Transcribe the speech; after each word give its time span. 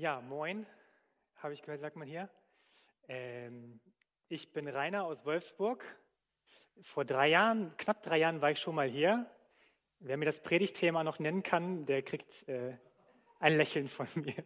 Ja, 0.00 0.22
moin, 0.22 0.64
habe 1.36 1.52
ich 1.52 1.60
gehört, 1.60 1.82
sagt 1.82 1.96
man 1.96 2.08
hier. 2.08 2.30
Ähm, 3.06 3.80
ich 4.28 4.50
bin 4.50 4.66
Rainer 4.66 5.04
aus 5.04 5.26
Wolfsburg. 5.26 5.84
Vor 6.84 7.04
drei 7.04 7.28
Jahren, 7.28 7.76
knapp 7.76 8.02
drei 8.02 8.16
Jahren, 8.16 8.40
war 8.40 8.50
ich 8.50 8.60
schon 8.60 8.74
mal 8.74 8.88
hier. 8.88 9.30
Wer 9.98 10.16
mir 10.16 10.24
das 10.24 10.42
Predigtthema 10.42 11.04
noch 11.04 11.18
nennen 11.18 11.42
kann, 11.42 11.84
der 11.84 12.00
kriegt 12.00 12.48
äh, 12.48 12.78
ein 13.40 13.58
Lächeln 13.58 13.88
von 13.88 14.08
mir. 14.14 14.42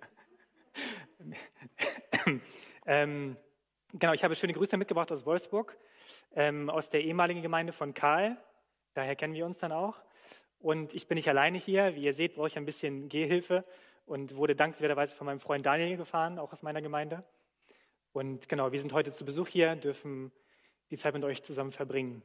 ähm, 2.84 3.36
genau, 3.92 4.12
ich 4.12 4.24
habe 4.24 4.34
schöne 4.34 4.54
Grüße 4.54 4.76
mitgebracht 4.76 5.12
aus 5.12 5.24
Wolfsburg, 5.24 5.78
ähm, 6.32 6.68
aus 6.68 6.90
der 6.90 7.04
ehemaligen 7.04 7.42
Gemeinde 7.42 7.72
von 7.72 7.94
Karl. 7.94 8.36
Daher 8.94 9.14
kennen 9.14 9.34
wir 9.34 9.46
uns 9.46 9.58
dann 9.58 9.70
auch. 9.70 10.02
Und 10.58 10.94
ich 10.94 11.06
bin 11.06 11.14
nicht 11.14 11.28
alleine 11.28 11.58
hier. 11.58 11.94
Wie 11.94 12.02
ihr 12.02 12.12
seht, 12.12 12.34
brauche 12.34 12.48
ich 12.48 12.56
ein 12.56 12.66
bisschen 12.66 13.08
Gehhilfe 13.08 13.64
und 14.06 14.36
wurde 14.36 14.54
dankenswerterweise 14.54 15.14
von 15.14 15.26
meinem 15.26 15.40
Freund 15.40 15.64
Daniel 15.64 15.96
gefahren, 15.96 16.38
auch 16.38 16.52
aus 16.52 16.62
meiner 16.62 16.82
Gemeinde. 16.82 17.24
Und 18.12 18.48
genau, 18.48 18.72
wir 18.72 18.80
sind 18.80 18.92
heute 18.92 19.12
zu 19.12 19.24
Besuch 19.24 19.48
hier, 19.48 19.76
dürfen 19.76 20.32
die 20.90 20.96
Zeit 20.96 21.14
mit 21.14 21.24
euch 21.24 21.42
zusammen 21.42 21.72
verbringen. 21.72 22.22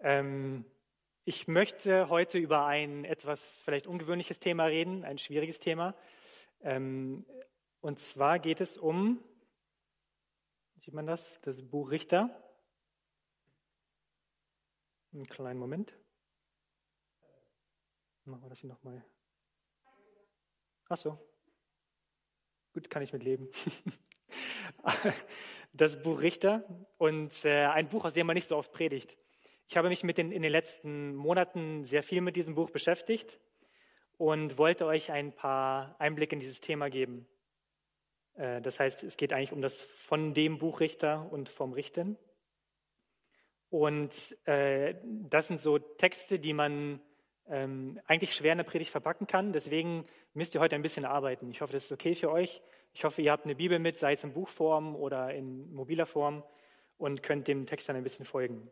Ähm, 0.00 0.64
ich 1.24 1.48
möchte 1.48 2.08
heute 2.08 2.38
über 2.38 2.66
ein 2.66 3.04
etwas 3.04 3.60
vielleicht 3.62 3.86
ungewöhnliches 3.86 4.38
Thema 4.38 4.64
reden, 4.64 5.04
ein 5.04 5.18
schwieriges 5.18 5.60
Thema. 5.60 5.94
Ähm, 6.60 7.26
und 7.80 7.98
zwar 7.98 8.38
geht 8.38 8.60
es 8.60 8.78
um, 8.78 9.22
sieht 10.76 10.94
man 10.94 11.06
das, 11.06 11.40
das 11.42 11.62
Buch 11.62 11.90
Richter. 11.90 12.30
Einen 15.12 15.26
kleinen 15.26 15.58
Moment. 15.58 15.92
Machen 18.24 18.42
wir 18.42 18.50
das 18.50 18.60
hier 18.60 18.70
nochmal. 18.70 19.04
Ach 20.88 20.96
so. 20.96 21.18
Gut, 22.72 22.88
kann 22.90 23.02
ich 23.02 23.12
mit 23.12 23.22
leben. 23.22 23.48
Das 25.74 26.02
Buch 26.02 26.22
Richter 26.22 26.64
und 26.96 27.44
äh, 27.44 27.66
ein 27.66 27.88
Buch, 27.88 28.04
aus 28.04 28.14
dem 28.14 28.26
man 28.26 28.34
nicht 28.34 28.48
so 28.48 28.56
oft 28.56 28.72
predigt. 28.72 29.16
Ich 29.68 29.76
habe 29.76 29.90
mich 29.90 30.00
den, 30.00 30.32
in 30.32 30.42
den 30.42 30.50
letzten 30.50 31.14
Monaten 31.14 31.84
sehr 31.84 32.02
viel 32.02 32.22
mit 32.22 32.36
diesem 32.36 32.54
Buch 32.54 32.70
beschäftigt 32.70 33.38
und 34.16 34.56
wollte 34.56 34.86
euch 34.86 35.12
ein 35.12 35.32
paar 35.32 35.94
Einblicke 36.00 36.34
in 36.34 36.40
dieses 36.40 36.60
Thema 36.60 36.88
geben. 36.88 37.28
Äh, 38.34 38.62
das 38.62 38.80
heißt, 38.80 39.04
es 39.04 39.16
geht 39.16 39.32
eigentlich 39.32 39.52
um 39.52 39.60
das 39.60 39.82
von 39.82 40.32
dem 40.32 40.58
Buch 40.58 40.80
Richter 40.80 41.30
und 41.30 41.50
vom 41.50 41.74
Richten. 41.74 42.16
Und 43.68 44.36
äh, 44.46 44.94
das 45.04 45.48
sind 45.48 45.60
so 45.60 45.78
Texte, 45.78 46.38
die 46.38 46.54
man 46.54 47.00
ähm, 47.50 48.00
eigentlich 48.06 48.34
schwer 48.34 48.52
in 48.52 48.58
der 48.58 48.64
Predigt 48.64 48.90
verpacken 48.90 49.26
kann. 49.26 49.52
Deswegen 49.52 50.06
müsst 50.34 50.54
ihr 50.54 50.60
heute 50.60 50.74
ein 50.74 50.82
bisschen 50.82 51.04
arbeiten. 51.04 51.50
Ich 51.50 51.60
hoffe, 51.60 51.72
das 51.72 51.84
ist 51.84 51.92
okay 51.92 52.14
für 52.14 52.30
euch. 52.30 52.62
Ich 52.92 53.04
hoffe, 53.04 53.22
ihr 53.22 53.32
habt 53.32 53.44
eine 53.44 53.54
Bibel 53.54 53.78
mit, 53.78 53.98
sei 53.98 54.12
es 54.12 54.24
in 54.24 54.32
Buchform 54.32 54.96
oder 54.96 55.34
in 55.34 55.72
mobiler 55.72 56.06
Form 56.06 56.42
und 56.96 57.22
könnt 57.22 57.48
dem 57.48 57.66
Text 57.66 57.88
dann 57.88 57.96
ein 57.96 58.02
bisschen 58.02 58.24
folgen. 58.24 58.68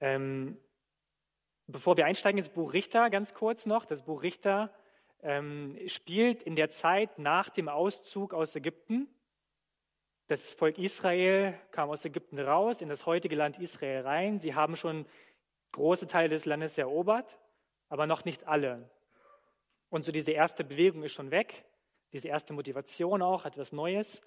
Ähm, 0.00 0.58
bevor 1.66 1.96
wir 1.96 2.06
einsteigen 2.06 2.38
ins 2.38 2.48
Buch 2.48 2.72
Richter, 2.72 3.10
ganz 3.10 3.34
kurz 3.34 3.66
noch. 3.66 3.84
Das 3.84 4.02
Buch 4.02 4.22
Richter 4.22 4.72
ähm, 5.22 5.78
spielt 5.86 6.42
in 6.42 6.56
der 6.56 6.70
Zeit 6.70 7.18
nach 7.18 7.50
dem 7.50 7.68
Auszug 7.68 8.34
aus 8.34 8.54
Ägypten. 8.54 9.08
Das 10.28 10.54
Volk 10.54 10.78
Israel 10.78 11.54
kam 11.70 11.90
aus 11.90 12.04
Ägypten 12.04 12.38
raus 12.38 12.80
in 12.80 12.88
das 12.88 13.04
heutige 13.04 13.36
Land 13.36 13.58
Israel 13.58 14.02
rein. 14.02 14.40
Sie 14.40 14.54
haben 14.54 14.76
schon 14.76 15.04
große 15.74 16.06
Teile 16.06 16.30
des 16.30 16.46
Landes 16.46 16.78
erobert, 16.78 17.38
aber 17.88 18.06
noch 18.06 18.24
nicht 18.24 18.46
alle. 18.46 18.88
Und 19.90 20.04
so 20.04 20.12
diese 20.12 20.32
erste 20.32 20.64
Bewegung 20.64 21.02
ist 21.02 21.12
schon 21.12 21.30
weg, 21.30 21.64
diese 22.12 22.28
erste 22.28 22.52
Motivation 22.52 23.22
auch, 23.22 23.44
etwas 23.44 23.72
Neues 23.72 24.22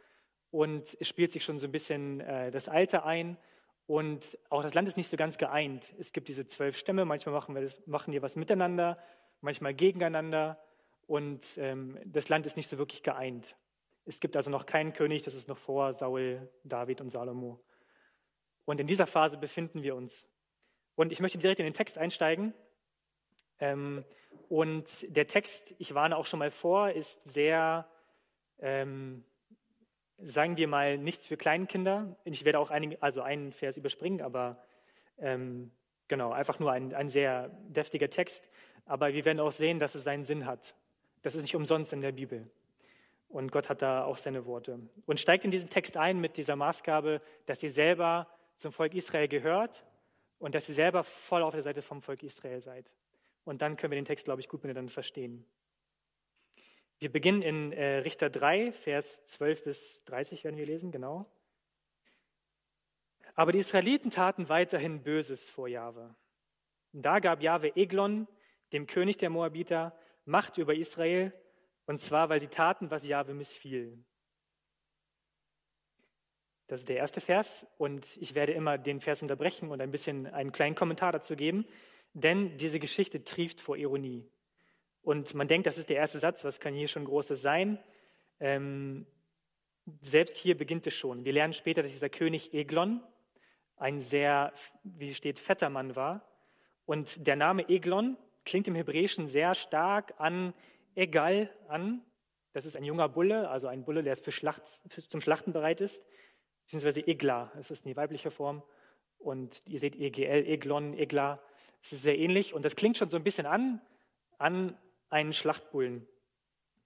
und 0.51 0.95
es 0.99 1.07
spielt 1.07 1.31
sich 1.31 1.43
schon 1.43 1.59
so 1.59 1.65
ein 1.67 1.71
bisschen 1.71 2.21
äh, 2.21 2.51
das 2.51 2.67
Alte 2.67 3.03
ein. 3.03 3.37
Und 3.85 4.37
auch 4.49 4.63
das 4.63 4.73
Land 4.73 4.87
ist 4.87 4.97
nicht 4.97 5.09
so 5.09 5.17
ganz 5.17 5.37
geeint. 5.37 5.93
Es 5.97 6.11
gibt 6.11 6.27
diese 6.27 6.45
zwölf 6.45 6.77
Stämme, 6.77 7.05
manchmal 7.05 7.33
machen, 7.33 7.55
wir 7.55 7.61
das, 7.61 7.85
machen 7.87 8.11
die 8.11 8.21
was 8.21 8.35
miteinander, 8.35 8.97
manchmal 9.41 9.73
gegeneinander. 9.73 10.61
Und 11.05 11.41
ähm, 11.57 11.97
das 12.05 12.27
Land 12.27 12.45
ist 12.45 12.57
nicht 12.57 12.69
so 12.69 12.77
wirklich 12.77 13.03
geeint. 13.03 13.55
Es 14.05 14.19
gibt 14.19 14.35
also 14.35 14.49
noch 14.49 14.65
keinen 14.65 14.93
König, 14.93 15.23
das 15.23 15.35
ist 15.35 15.47
noch 15.47 15.57
vor 15.57 15.93
Saul, 15.93 16.49
David 16.63 17.01
und 17.01 17.09
Salomo. 17.09 17.61
Und 18.65 18.79
in 18.79 18.87
dieser 18.87 19.07
Phase 19.07 19.37
befinden 19.37 19.83
wir 19.83 19.95
uns. 19.95 20.27
Und 20.97 21.11
ich 21.11 21.19
möchte 21.19 21.37
direkt 21.37 21.59
in 21.59 21.65
den 21.65 21.75
Text 21.75 21.97
einsteigen. 21.99 22.53
Ähm, 23.59 24.03
und 24.49 25.15
der 25.15 25.27
Text, 25.27 25.75
ich 25.77 25.93
warne 25.93 26.17
auch 26.17 26.25
schon 26.25 26.39
mal 26.39 26.49
vor, 26.49 26.89
ist 26.89 27.23
sehr, 27.23 27.87
ähm, 28.59 29.23
sagen 30.17 30.57
wir 30.57 30.67
mal, 30.67 30.97
nichts 30.97 31.27
für 31.27 31.37
Kleinkinder. 31.37 32.17
Ich 32.25 32.43
werde 32.45 32.57
auch 32.59 32.71
einige, 32.71 33.01
also 33.01 33.21
einen 33.21 33.53
Vers 33.53 33.77
überspringen, 33.77 34.21
aber 34.21 34.63
ähm, 35.19 35.71
genau, 36.07 36.31
einfach 36.31 36.57
nur 36.57 36.71
ein, 36.71 36.95
ein 36.95 37.09
sehr 37.09 37.49
deftiger 37.67 38.09
Text. 38.09 38.49
Aber 38.85 39.13
wir 39.13 39.23
werden 39.23 39.39
auch 39.39 39.51
sehen, 39.51 39.77
dass 39.77 39.93
es 39.93 40.03
seinen 40.03 40.25
Sinn 40.25 40.47
hat. 40.47 40.73
Das 41.21 41.35
ist 41.35 41.43
nicht 41.43 41.55
umsonst 41.55 41.93
in 41.93 42.01
der 42.01 42.11
Bibel. 42.11 42.49
Und 43.29 43.51
Gott 43.51 43.69
hat 43.69 43.83
da 43.83 44.03
auch 44.03 44.17
seine 44.17 44.47
Worte. 44.47 44.79
Und 45.05 45.19
steigt 45.19 45.45
in 45.45 45.51
diesen 45.51 45.69
Text 45.69 45.95
ein 45.95 46.19
mit 46.19 46.37
dieser 46.37 46.55
Maßgabe, 46.55 47.21
dass 47.45 47.61
ihr 47.61 47.71
selber 47.71 48.27
zum 48.55 48.71
Volk 48.71 48.95
Israel 48.95 49.27
gehört 49.27 49.85
und 50.39 50.55
dass 50.55 50.69
ihr 50.69 50.75
selber 50.75 51.03
voll 51.03 51.43
auf 51.43 51.53
der 51.53 51.63
Seite 51.63 51.81
vom 51.81 52.01
Volk 52.01 52.23
Israel 52.23 52.61
seid. 52.61 52.91
Und 53.43 53.61
dann 53.61 53.77
können 53.77 53.91
wir 53.91 53.99
den 53.99 54.05
Text, 54.05 54.25
glaube 54.25 54.41
ich, 54.41 54.49
gut 54.49 54.63
miteinander 54.63 54.91
verstehen. 54.91 55.45
Wir 56.99 57.11
beginnen 57.11 57.41
in 57.41 57.71
äh, 57.73 57.97
Richter 57.97 58.29
3, 58.29 58.71
Vers 58.71 59.25
12 59.27 59.63
bis 59.63 60.03
30 60.05 60.43
werden 60.43 60.57
wir 60.57 60.65
lesen, 60.65 60.91
genau. 60.91 61.25
Aber 63.35 63.51
die 63.51 63.59
Israeliten 63.59 64.09
taten 64.09 64.49
weiterhin 64.49 65.03
Böses 65.03 65.49
vor 65.49 65.67
Jahwe. 65.67 66.15
Da 66.91 67.19
gab 67.19 67.43
Jahwe 67.43 67.75
Eglon, 67.75 68.27
dem 68.73 68.87
König 68.87 69.17
der 69.17 69.29
Moabiter, 69.29 69.97
Macht 70.25 70.57
über 70.57 70.73
Israel, 70.73 71.31
und 71.85 72.01
zwar, 72.01 72.29
weil 72.29 72.41
sie 72.41 72.47
taten, 72.47 72.91
was 72.91 73.05
Jahwe 73.05 73.33
missfiel. 73.33 74.03
Das 76.67 76.81
ist 76.81 76.89
der 76.89 76.97
erste 76.97 77.21
Vers 77.21 77.65
und 77.77 78.17
ich 78.17 78.35
werde 78.35 78.51
immer 78.51 78.77
den 78.77 78.99
Vers 78.99 79.21
unterbrechen 79.21 79.71
und 79.71 79.79
ein 79.79 79.89
bisschen 79.89 80.27
einen 80.27 80.51
kleinen 80.51 80.75
Kommentar 80.75 81.13
dazu 81.13 81.37
geben, 81.37 81.65
denn 82.13 82.57
diese 82.57 82.79
Geschichte 82.79 83.23
trieft 83.23 83.61
vor 83.61 83.77
Ironie. 83.77 84.29
Und 85.01 85.33
man 85.33 85.47
denkt, 85.47 85.65
das 85.65 85.77
ist 85.77 85.89
der 85.89 85.95
erste 85.95 86.19
Satz, 86.19 86.43
was 86.43 86.59
kann 86.59 86.73
hier 86.73 86.89
schon 86.89 87.05
Großes 87.05 87.41
sein? 87.41 87.79
Ähm, 88.41 89.07
selbst 90.01 90.35
hier 90.35 90.57
beginnt 90.57 90.85
es 90.87 90.93
schon. 90.93 91.23
Wir 91.23 91.31
lernen 91.31 91.53
später, 91.53 91.81
dass 91.81 91.91
dieser 91.91 92.09
König 92.09 92.53
Eglon 92.53 93.01
ein 93.77 94.01
sehr, 94.01 94.51
wie 94.83 95.13
steht, 95.13 95.39
fetter 95.39 95.69
Mann 95.69 95.95
war. 95.95 96.27
Und 96.85 97.25
der 97.25 97.37
Name 97.37 97.69
Eglon 97.69 98.17
klingt 98.43 98.67
im 98.67 98.75
Hebräischen 98.75 99.27
sehr 99.27 99.55
stark 99.55 100.13
an 100.17 100.53
Egal 100.95 101.49
an. 101.69 102.01
Das 102.51 102.65
ist 102.65 102.75
ein 102.75 102.83
junger 102.83 103.07
Bulle, 103.07 103.49
also 103.49 103.67
ein 103.67 103.85
Bulle, 103.85 104.03
der 104.03 104.17
für 104.17 104.31
Schlacht, 104.31 104.63
zum 105.09 105.21
Schlachten 105.21 105.53
bereit 105.53 105.79
ist 105.79 106.03
beziehungsweise 106.67 107.07
Egla, 107.07 107.49
das 107.55 107.71
ist 107.71 107.85
die 107.85 107.95
weibliche 107.95 108.29
Form. 108.29 108.61
Und 109.19 109.63
ihr 109.65 109.79
seht 109.79 109.95
EGL, 109.95 110.45
Eglon, 110.45 110.93
Egla, 110.97 111.41
es 111.81 111.93
ist 111.93 112.01
sehr 112.01 112.19
ähnlich. 112.19 112.53
Und 112.53 112.65
das 112.65 112.75
klingt 112.75 112.97
schon 112.97 113.09
so 113.09 113.15
ein 113.15 113.23
bisschen 113.23 113.45
an, 113.45 113.81
an 114.37 114.77
einen 115.09 115.31
Schlachtbullen. 115.31 116.05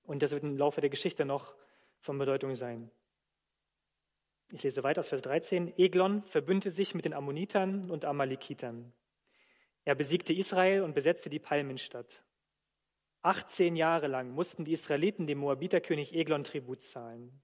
Und 0.04 0.22
das 0.22 0.32
wird 0.32 0.44
im 0.44 0.56
Laufe 0.56 0.82
der 0.82 0.92
Geschichte 0.92 1.26
noch 1.26 1.56
von 2.00 2.20
Bedeutung 2.20 2.56
sein. 2.56 2.92
Ich 4.52 4.62
lese 4.62 4.84
weiter 4.84 5.00
aus 5.00 5.08
Vers 5.08 5.24
13. 5.24 5.76
Eglon 5.80 6.24
verbündete 6.26 6.70
sich 6.70 6.94
mit 6.94 7.06
den 7.06 7.14
Ammonitern 7.14 7.90
und 7.90 8.06
Amalekitern. 8.06 8.94
Er 9.84 9.96
besiegte 9.96 10.32
Israel 10.32 10.84
und 10.84 10.94
besetzte 10.94 11.32
die 11.32 11.40
Palmenstadt. 11.40 12.24
18 13.24 13.76
Jahre 13.76 14.08
lang 14.08 14.30
mussten 14.30 14.64
die 14.64 14.74
Israeliten 14.74 15.26
dem 15.26 15.40
Moabiterkönig 15.40 16.14
Eglon 16.14 16.44
Tribut 16.44 16.82
zahlen. 16.82 17.42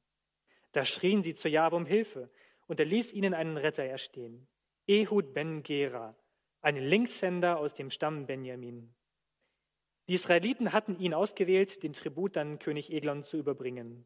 Da 0.78 0.86
schrien 0.86 1.24
sie 1.24 1.34
zu 1.34 1.50
Jahwe 1.50 1.76
um 1.76 1.88
Hilfe, 1.88 2.30
und 2.68 2.80
er 2.80 2.86
ließ 2.86 3.12
ihnen 3.12 3.34
einen 3.34 3.58
Retter 3.58 3.84
erstehen, 3.84 4.48
Ehud 4.86 5.34
ben 5.34 5.64
Gera, 5.64 6.16
einen 6.62 6.84
Linkshänder 6.84 7.58
aus 7.58 7.74
dem 7.74 7.90
Stamm 7.90 8.28
Benjamin. 8.28 8.94
Die 10.08 10.14
Israeliten 10.14 10.74
hatten 10.74 11.00
ihn 11.00 11.16
ausgewählt, 11.16 11.82
den 11.82 11.94
Tribut 11.94 12.38
an 12.38 12.60
König 12.60 12.92
Eglon 12.92 13.24
zu 13.24 13.38
überbringen. 13.38 14.06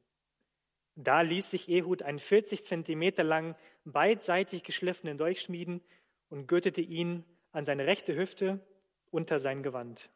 Da 0.96 1.20
ließ 1.20 1.52
sich 1.52 1.68
Ehud 1.68 2.04
einen 2.04 2.20
40 2.20 2.64
Zentimeter 2.64 3.26
lang, 3.26 3.58
beidseitig 3.84 4.64
geschliffenen 4.64 5.18
Dolch 5.18 5.42
schmieden 5.42 5.82
und 6.30 6.48
gürtete 6.48 6.80
ihn 6.80 7.26
an 7.52 7.66
seine 7.66 7.86
rechte 7.86 8.16
Hüfte 8.16 8.66
unter 9.10 9.42
sein 9.42 9.62
Gewand. 9.62 10.10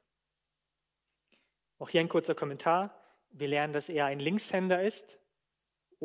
Auch 1.79 1.89
hier 1.89 1.99
ein 1.99 2.07
kurzer 2.07 2.33
Kommentar. 2.33 2.97
Wir 3.31 3.49
lernen, 3.49 3.73
dass 3.73 3.89
er 3.89 4.05
ein 4.05 4.21
Linkshänder 4.21 4.81
ist. 4.81 5.19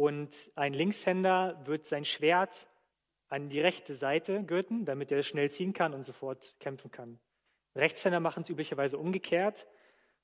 Und 0.00 0.50
ein 0.54 0.72
Linkshänder 0.72 1.60
wird 1.66 1.84
sein 1.84 2.06
Schwert 2.06 2.70
an 3.28 3.50
die 3.50 3.60
rechte 3.60 3.94
Seite 3.94 4.42
gürten, 4.44 4.86
damit 4.86 5.12
er 5.12 5.18
es 5.18 5.26
schnell 5.26 5.50
ziehen 5.50 5.74
kann 5.74 5.92
und 5.92 6.04
sofort 6.04 6.58
kämpfen 6.58 6.90
kann. 6.90 7.20
Rechtshänder 7.76 8.18
machen 8.18 8.42
es 8.42 8.48
üblicherweise 8.48 8.96
umgekehrt 8.96 9.66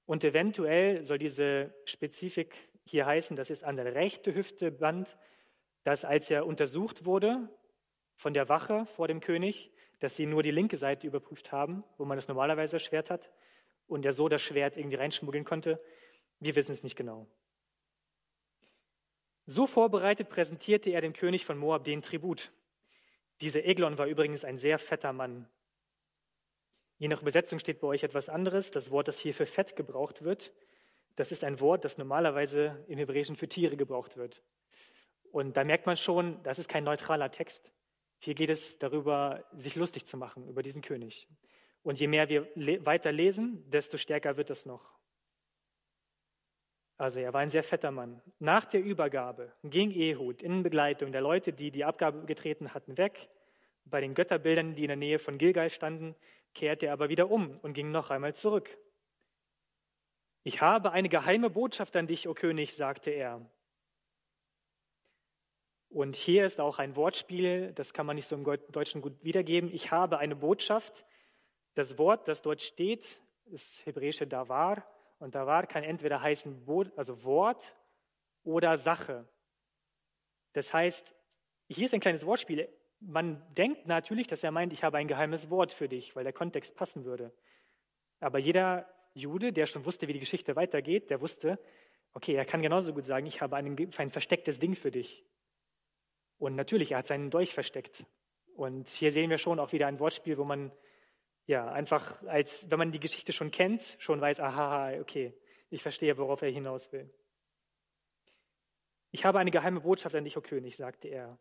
Und 0.07 0.25
eventuell 0.25 1.05
soll 1.05 1.19
diese 1.19 1.75
Spezifik 1.85 2.57
hier 2.87 3.05
heißen, 3.05 3.37
das 3.37 3.51
ist 3.51 3.65
an 3.65 3.77
der 3.77 3.95
rechten 3.95 4.35
Hüfte 4.35 4.71
Band, 4.71 5.19
dass 5.85 6.07
als 6.07 6.31
er 6.31 6.47
untersucht 6.47 7.05
wurde 7.05 7.47
von 8.17 8.33
der 8.33 8.49
Wache 8.49 8.87
vor 8.87 9.09
dem 9.09 9.21
König, 9.21 9.71
dass 10.01 10.17
sie 10.17 10.25
nur 10.25 10.43
die 10.43 10.53
linke 10.53 10.79
Seite 10.79 11.07
überprüft 11.07 11.53
haben, 11.53 11.85
wo 11.99 12.07
man 12.07 12.17
das 12.17 12.29
normalerweise 12.29 12.79
Schwert 12.79 13.11
hat, 13.11 13.31
und 13.89 14.07
er 14.07 14.15
so 14.15 14.31
das 14.31 14.41
Schwert 14.41 14.79
irgendwie 14.79 14.97
reinschmuggeln 14.97 15.45
konnte. 15.45 15.79
Wir 16.41 16.57
wissen 16.57 16.73
es 16.73 16.83
nicht 16.83 16.97
genau. 16.97 17.27
So 19.47 19.69
vorbereitet 19.69 20.29
präsentierte 20.29 20.91
er 20.91 21.01
dem 21.01 21.13
König 21.13 21.47
von 21.47 21.57
Moab 21.57 21.85
den 21.85 22.03
Tribut. 22.03 22.51
Dieser 23.41 23.65
Eglon 23.65 23.97
war 23.97 24.07
übrigens 24.07 24.45
ein 24.45 24.59
sehr 24.59 24.79
fetter 24.81 25.13
Mann. 25.13 25.49
Je 26.99 27.07
nach 27.07 27.23
Übersetzung 27.23 27.61
steht 27.61 27.81
bei 27.81 27.87
euch 27.87 28.03
etwas 28.03 28.29
anderes. 28.29 28.73
Das 28.73 28.91
Wort, 28.91 29.07
das 29.07 29.21
hier 29.21 29.35
für 29.35 29.47
fett 29.47 29.77
gebraucht 29.77 30.23
wird, 30.23 30.53
das 31.15 31.31
ist 31.31 31.45
ein 31.45 31.61
Wort, 31.61 31.85
das 31.85 31.97
normalerweise 31.97 32.85
im 32.89 32.99
Hebräischen 32.99 33.37
für 33.37 33.49
Tiere 33.49 33.77
gebraucht 33.77 34.17
wird. 34.17 34.43
Und 35.31 35.57
da 35.57 35.63
merkt 35.63 35.87
man 35.87 35.97
schon, 35.97 36.43
das 36.43 36.59
ist 36.59 36.69
kein 36.69 36.83
neutraler 36.83 37.31
Text. 37.31 37.71
Hier 38.19 38.35
geht 38.35 38.51
es 38.51 38.79
darüber, 38.79 39.45
sich 39.53 39.77
lustig 39.77 40.07
zu 40.07 40.17
machen 40.17 40.49
über 40.49 40.63
diesen 40.63 40.83
König. 40.83 41.29
Und 41.83 42.01
je 42.01 42.09
mehr 42.09 42.29
wir 42.29 42.51
le 42.57 42.85
weiter 42.85 43.13
lesen, 43.13 43.71
desto 43.71 43.97
stärker 43.97 44.37
wird 44.37 44.51
es 44.51 44.67
noch. 44.67 44.96
Also 46.99 47.21
er 47.21 47.35
war 47.35 47.41
ein 47.41 47.51
sehr 47.51 47.63
fetter 47.63 47.91
Mann. 47.91 48.23
Nach 48.39 48.65
der 48.65 48.83
Übergabe 48.83 49.53
ging 49.65 49.91
Ehud 49.91 50.43
in 50.43 50.63
Begleitung 50.63 51.13
der 51.13 51.21
Leute, 51.21 51.53
die 51.53 51.71
die 51.71 51.85
Abgabe 51.85 52.25
getreten 52.25 52.73
hatten, 52.73 52.97
weg. 52.97 53.29
Bei 53.85 54.01
den 54.01 54.15
Götterbildern, 54.15 54.75
die 54.75 54.83
in 54.83 54.89
der 54.89 54.97
Nähe 54.97 55.19
von 55.19 55.39
Gilgal 55.39 55.71
standen, 55.71 56.17
kehrte 56.55 56.87
er 56.87 56.95
aber 56.95 57.09
wieder 57.09 57.31
um 57.31 57.59
und 57.61 57.75
ging 57.75 57.91
noch 57.91 58.11
einmal 58.11 58.35
zurück. 58.35 58.79
Ich 60.43 60.61
habe 60.61 60.93
eine 60.93 61.09
geheime 61.09 61.51
Botschaft 61.51 61.97
an 61.97 62.07
dich, 62.07 62.29
o 62.29 62.35
König, 62.35 62.75
sagte 62.75 63.11
er. 63.11 63.45
Und 65.89 66.17
hier 66.17 66.47
ist 66.47 66.61
auch 66.61 66.79
ein 66.79 66.97
Wortspiel, 66.97 67.73
das 67.73 67.93
kann 67.93 68.07
man 68.07 68.17
nicht 68.17 68.27
so 68.27 68.37
im 68.37 68.45
Deutschen 68.45 69.03
gut 69.03 69.23
wiedergeben. 69.23 69.73
Ich 69.73 69.91
habe 69.91 70.19
eine 70.19 70.37
Botschaft. 70.37 71.05
Das 71.75 71.99
Wort, 71.99 72.27
das 72.27 72.43
dort 72.43 72.63
steht, 72.63 73.21
ist 73.47 73.85
hebräische 73.85 74.27
Davar. 74.27 74.85
Und 75.19 75.35
Davar 75.35 75.67
kann 75.67 75.83
entweder 75.83 76.21
heißen 76.21 76.67
also 76.97 77.25
Wort 77.25 77.77
oder 78.45 78.77
Sache. 78.77 79.27
Das 80.53 80.73
heißt, 80.73 81.15
hier 81.69 81.87
ist 81.87 81.95
ein 81.95 82.01
kleines 82.01 82.25
Wortspiel. 82.27 82.69
Man 83.01 83.43
denkt 83.55 83.87
natürlich, 83.87 84.27
dass 84.27 84.43
er 84.43 84.51
meint, 84.51 84.73
ich 84.73 84.85
habe 84.85 84.99
ein 84.99 85.09
geheimes 85.09 85.51
Wort 85.51 85.73
für 85.73 85.89
dich, 85.89 86.17
weil 86.17 86.25
der 86.25 86.33
Kontext 86.33 86.77
passen 86.77 87.05
würde. 87.05 87.33
Aber 88.21 88.39
jeder 88.39 88.89
Jude, 89.15 89.53
der 89.53 89.67
schon 89.67 89.85
wusste, 89.85 90.09
wie 90.09 90.13
die 90.13 90.21
Geschichte 90.21 90.57
weitergeht, 90.57 91.11
der 91.11 91.21
wusste, 91.21 91.59
okay, 92.13 92.35
er 92.35 92.45
kann 92.45 92.63
genauso 92.63 92.93
gut 92.95 93.05
sagen, 93.05 93.27
ich 93.27 93.41
habe 93.41 93.57
ein, 93.57 93.77
ein 93.97 94.11
verstecktes 94.11 94.59
Ding 94.59 94.77
für 94.77 94.91
dich. 94.91 95.25
Und 96.39 96.55
natürlich, 96.55 96.93
er 96.93 96.99
hat 96.99 97.07
seinen 97.07 97.31
Dolch 97.31 97.55
versteckt. 97.55 98.05
Und 98.55 98.89
hier 98.89 99.13
sehen 99.13 99.31
wir 99.31 99.39
schon 99.39 99.59
auch 99.59 99.73
wieder 99.73 99.87
ein 99.87 100.01
Wortspiel, 100.01 100.39
wo 100.39 100.45
man 100.45 100.73
ja 101.47 101.71
einfach, 101.71 102.23
als 102.25 102.71
wenn 102.71 102.79
man 102.79 102.93
die 102.93 103.01
Geschichte 103.01 103.33
schon 103.33 103.51
kennt, 103.51 103.97
schon 103.99 104.21
weiß, 104.21 104.41
aha, 104.41 104.99
okay, 105.01 105.35
ich 105.71 105.83
verstehe, 105.83 106.17
worauf 106.19 106.43
er 106.43 106.51
hinaus 106.51 106.93
will. 106.93 107.11
Ich 109.11 109.25
habe 109.25 109.39
eine 109.39 109.51
geheime 109.51 109.81
Botschaft 109.81 110.15
an 110.15 110.25
dich, 110.25 110.37
o 110.37 110.41
König, 110.41 110.77
sagte 110.77 111.09
er. 111.09 111.39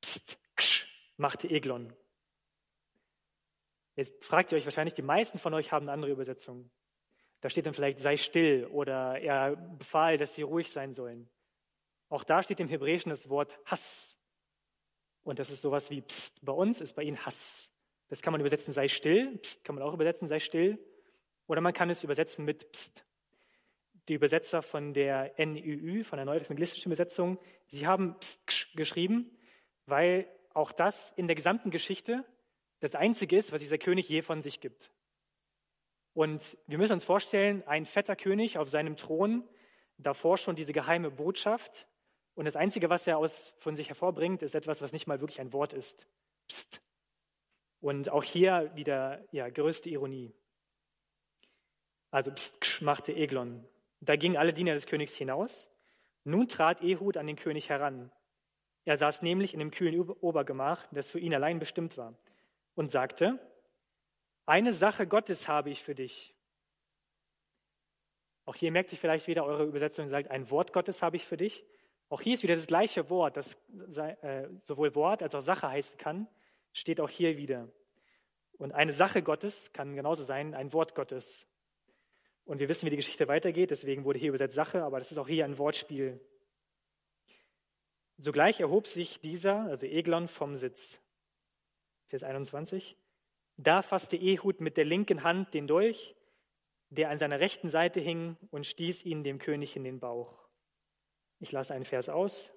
Psst, 0.00 0.38
ksch, 0.56 0.86
machte 1.16 1.48
Eglon. 1.48 1.94
Jetzt 3.96 4.24
fragt 4.24 4.50
ihr 4.50 4.58
euch 4.58 4.64
wahrscheinlich, 4.64 4.94
die 4.94 5.02
meisten 5.02 5.38
von 5.38 5.54
euch 5.54 5.72
haben 5.72 5.84
eine 5.84 5.92
andere 5.92 6.10
Übersetzung. 6.10 6.70
Da 7.40 7.50
steht 7.50 7.66
dann 7.66 7.74
vielleicht, 7.74 8.00
sei 8.00 8.16
still 8.16 8.66
oder 8.66 9.20
er 9.20 9.56
befahl, 9.56 10.18
dass 10.18 10.34
sie 10.34 10.42
ruhig 10.42 10.70
sein 10.70 10.94
sollen. 10.94 11.28
Auch 12.08 12.24
da 12.24 12.42
steht 12.42 12.60
im 12.60 12.68
Hebräischen 12.68 13.10
das 13.10 13.28
Wort 13.28 13.58
Hass. 13.64 14.16
Und 15.22 15.38
das 15.38 15.50
ist 15.50 15.60
sowas 15.60 15.90
wie 15.90 16.02
Psst. 16.02 16.44
Bei 16.44 16.52
uns 16.52 16.80
ist 16.80 16.94
bei 16.94 17.02
ihnen 17.02 17.24
Hass. 17.24 17.69
Das 18.10 18.20
kann 18.20 18.32
man 18.32 18.40
übersetzen, 18.40 18.74
sei 18.74 18.88
still. 18.88 19.38
Psst 19.38 19.64
kann 19.64 19.74
man 19.74 19.82
auch 19.82 19.94
übersetzen, 19.94 20.28
sei 20.28 20.40
still. 20.40 20.78
Oder 21.46 21.62
man 21.62 21.72
kann 21.72 21.88
es 21.88 22.04
übersetzen 22.04 22.44
mit 22.44 22.70
Psst. 22.70 23.06
Die 24.08 24.14
Übersetzer 24.14 24.62
von 24.62 24.92
der 24.92 25.32
NÜÜ, 25.38 26.04
von 26.04 26.16
der 26.18 26.26
Neuevangelistischen 26.26 26.90
Übersetzung, 26.90 27.38
sie 27.68 27.86
haben 27.86 28.16
Psst 28.18 28.76
geschrieben, 28.76 29.30
weil 29.86 30.28
auch 30.52 30.72
das 30.72 31.12
in 31.16 31.28
der 31.28 31.36
gesamten 31.36 31.70
Geschichte 31.70 32.24
das 32.80 32.94
Einzige 32.94 33.36
ist, 33.36 33.52
was 33.52 33.60
dieser 33.60 33.78
König 33.78 34.08
je 34.08 34.22
von 34.22 34.42
sich 34.42 34.60
gibt. 34.60 34.90
Und 36.12 36.58
wir 36.66 36.78
müssen 36.78 36.94
uns 36.94 37.04
vorstellen, 37.04 37.62
ein 37.66 37.86
fetter 37.86 38.16
König 38.16 38.58
auf 38.58 38.68
seinem 38.68 38.96
Thron, 38.96 39.48
davor 39.96 40.38
schon 40.38 40.56
diese 40.56 40.72
geheime 40.72 41.10
Botschaft, 41.10 41.86
und 42.34 42.46
das 42.46 42.56
Einzige, 42.56 42.88
was 42.88 43.06
er 43.06 43.18
aus, 43.18 43.52
von 43.58 43.76
sich 43.76 43.88
hervorbringt, 43.88 44.42
ist 44.42 44.54
etwas, 44.54 44.80
was 44.80 44.92
nicht 44.92 45.06
mal 45.06 45.20
wirklich 45.20 45.40
ein 45.40 45.52
Wort 45.52 45.72
ist. 45.72 46.06
Psst. 46.48 46.80
Und 47.80 48.10
auch 48.10 48.24
hier 48.24 48.70
wieder 48.74 49.24
ja, 49.32 49.48
größte 49.48 49.88
Ironie. 49.88 50.34
Also 52.10 52.30
pst, 52.32 52.82
machte 52.82 53.14
Eglon. 53.14 53.64
Da 54.00 54.16
gingen 54.16 54.36
alle 54.36 54.52
Diener 54.52 54.74
des 54.74 54.86
Königs 54.86 55.14
hinaus. 55.14 55.70
Nun 56.24 56.48
trat 56.48 56.82
Ehud 56.82 57.16
an 57.16 57.26
den 57.26 57.36
König 57.36 57.68
heran. 57.68 58.10
Er 58.84 58.96
saß 58.96 59.22
nämlich 59.22 59.54
in 59.54 59.60
dem 59.60 59.70
kühlen 59.70 59.98
Obergemach, 60.00 60.86
das 60.90 61.10
für 61.10 61.20
ihn 61.20 61.34
allein 61.34 61.58
bestimmt 61.58 61.96
war, 61.96 62.14
und 62.74 62.90
sagte, 62.90 63.38
eine 64.46 64.72
Sache 64.72 65.06
Gottes 65.06 65.48
habe 65.48 65.70
ich 65.70 65.82
für 65.82 65.94
dich. 65.94 66.34
Auch 68.46 68.54
hier 68.54 68.72
merkt 68.72 68.90
ihr 68.90 68.98
vielleicht 68.98 69.28
wieder, 69.28 69.44
eure 69.44 69.64
Übersetzung 69.64 70.08
sagt, 70.08 70.30
ein 70.30 70.50
Wort 70.50 70.72
Gottes 70.72 71.02
habe 71.02 71.16
ich 71.16 71.24
für 71.24 71.36
dich. 71.36 71.64
Auch 72.08 72.20
hier 72.20 72.34
ist 72.34 72.42
wieder 72.42 72.56
das 72.56 72.66
gleiche 72.66 73.08
Wort, 73.10 73.36
das 73.36 73.56
äh, 73.96 74.48
sowohl 74.58 74.94
Wort 74.96 75.22
als 75.22 75.34
auch 75.34 75.42
Sache 75.42 75.68
heißen 75.68 75.98
kann, 75.98 76.26
steht 76.72 77.00
auch 77.00 77.10
hier 77.10 77.36
wieder. 77.36 77.68
Und 78.58 78.72
eine 78.72 78.92
Sache 78.92 79.22
Gottes 79.22 79.72
kann 79.72 79.96
genauso 79.96 80.22
sein, 80.22 80.54
ein 80.54 80.72
Wort 80.72 80.94
Gottes. 80.94 81.46
Und 82.44 82.58
wir 82.58 82.68
wissen, 82.68 82.86
wie 82.86 82.90
die 82.90 82.96
Geschichte 82.96 83.28
weitergeht, 83.28 83.70
deswegen 83.70 84.04
wurde 84.04 84.18
hier 84.18 84.28
übersetzt 84.28 84.54
Sache, 84.54 84.82
aber 84.82 84.98
das 84.98 85.10
ist 85.10 85.18
auch 85.18 85.28
hier 85.28 85.44
ein 85.44 85.56
Wortspiel. 85.56 86.20
Sogleich 88.18 88.60
erhob 88.60 88.86
sich 88.86 89.18
dieser, 89.20 89.62
also 89.62 89.86
Eglon, 89.86 90.28
vom 90.28 90.54
Sitz. 90.54 91.00
Vers 92.08 92.22
21. 92.22 92.98
Da 93.56 93.80
fasste 93.80 94.16
Ehud 94.16 94.60
mit 94.60 94.76
der 94.76 94.84
linken 94.84 95.22
Hand 95.22 95.54
den 95.54 95.66
Dolch, 95.66 96.14
der 96.90 97.08
an 97.08 97.18
seiner 97.18 97.40
rechten 97.40 97.70
Seite 97.70 98.00
hing, 98.00 98.36
und 98.50 98.66
stieß 98.66 99.04
ihn 99.04 99.24
dem 99.24 99.38
König 99.38 99.74
in 99.74 99.84
den 99.84 100.00
Bauch. 100.00 100.36
Ich 101.38 101.50
lasse 101.52 101.72
einen 101.72 101.86
Vers 101.86 102.10
aus. 102.10 102.52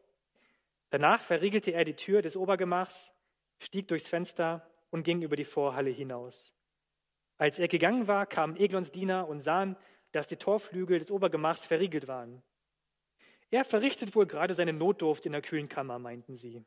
Danach 0.90 1.22
verriegelte 1.22 1.72
er 1.72 1.86
die 1.86 1.96
Tür 1.96 2.22
des 2.22 2.36
Obergemachs, 2.36 3.13
stieg 3.64 3.88
durchs 3.88 4.08
Fenster 4.08 4.68
und 4.90 5.04
ging 5.04 5.22
über 5.22 5.36
die 5.36 5.46
Vorhalle 5.46 5.90
hinaus. 5.90 6.54
Als 7.38 7.60
er 7.60 7.68
gegangen 7.68 8.08
war, 8.08 8.26
kamen 8.26 8.56
Eglons 8.56 8.92
Diener 8.92 9.28
und 9.28 9.42
sahen, 9.42 9.76
dass 10.12 10.28
die 10.28 10.38
Torflügel 10.38 11.00
des 11.00 11.12
Obergemachs 11.12 11.66
verriegelt 11.66 12.08
waren. 12.08 12.44
Er 13.50 13.66
verrichtet 13.66 14.16
wohl 14.16 14.26
gerade 14.26 14.54
seine 14.54 14.74
Notdurft 14.74 15.26
in 15.26 15.32
der 15.32 15.42
kühlen 15.42 15.70
Kammer, 15.70 16.00
meinten 16.00 16.36
sie. 16.36 16.64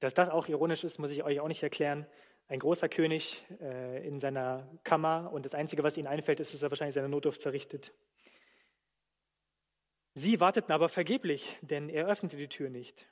Dass 0.00 0.14
das 0.14 0.28
auch 0.28 0.48
ironisch 0.48 0.84
ist, 0.84 0.98
muss 0.98 1.12
ich 1.12 1.22
euch 1.22 1.40
auch 1.40 1.48
nicht 1.48 1.62
erklären. 1.62 2.06
Ein 2.48 2.58
großer 2.58 2.88
König 2.88 3.44
äh, 3.60 4.06
in 4.06 4.18
seiner 4.18 4.68
Kammer 4.82 5.30
und 5.32 5.46
das 5.46 5.54
Einzige, 5.54 5.84
was 5.84 5.96
ihnen 5.96 6.08
einfällt, 6.08 6.40
ist, 6.40 6.52
dass 6.52 6.62
er 6.62 6.70
wahrscheinlich 6.70 6.94
seine 6.94 7.08
Notdurft 7.08 7.40
verrichtet. 7.40 7.92
Sie 10.14 10.40
warteten 10.40 10.72
aber 10.72 10.88
vergeblich, 10.88 11.56
denn 11.62 11.88
er 11.88 12.06
öffnete 12.06 12.36
die 12.36 12.48
Tür 12.48 12.68
nicht. 12.68 13.08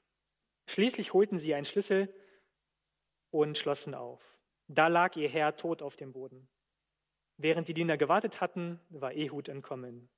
Schließlich 0.71 1.12
holten 1.12 1.41
sie 1.41 1.53
einen 1.53 1.65
Schlüssel 1.65 2.15
und 3.31 3.59
schlossen 3.59 3.93
auf. 3.93 4.23
Da 4.69 4.87
lag 4.87 5.17
ihr 5.17 5.29
Herr 5.29 5.57
tot 5.57 5.83
auf 5.83 5.97
dem 5.97 6.12
Boden. 6.12 6.49
Während 7.37 7.67
die 7.67 7.75
Diener 7.75 7.97
gewartet 7.97 8.41
hatten, 8.41 8.79
war 8.89 9.12
Ehud 9.12 9.49
entkommen. 9.49 10.09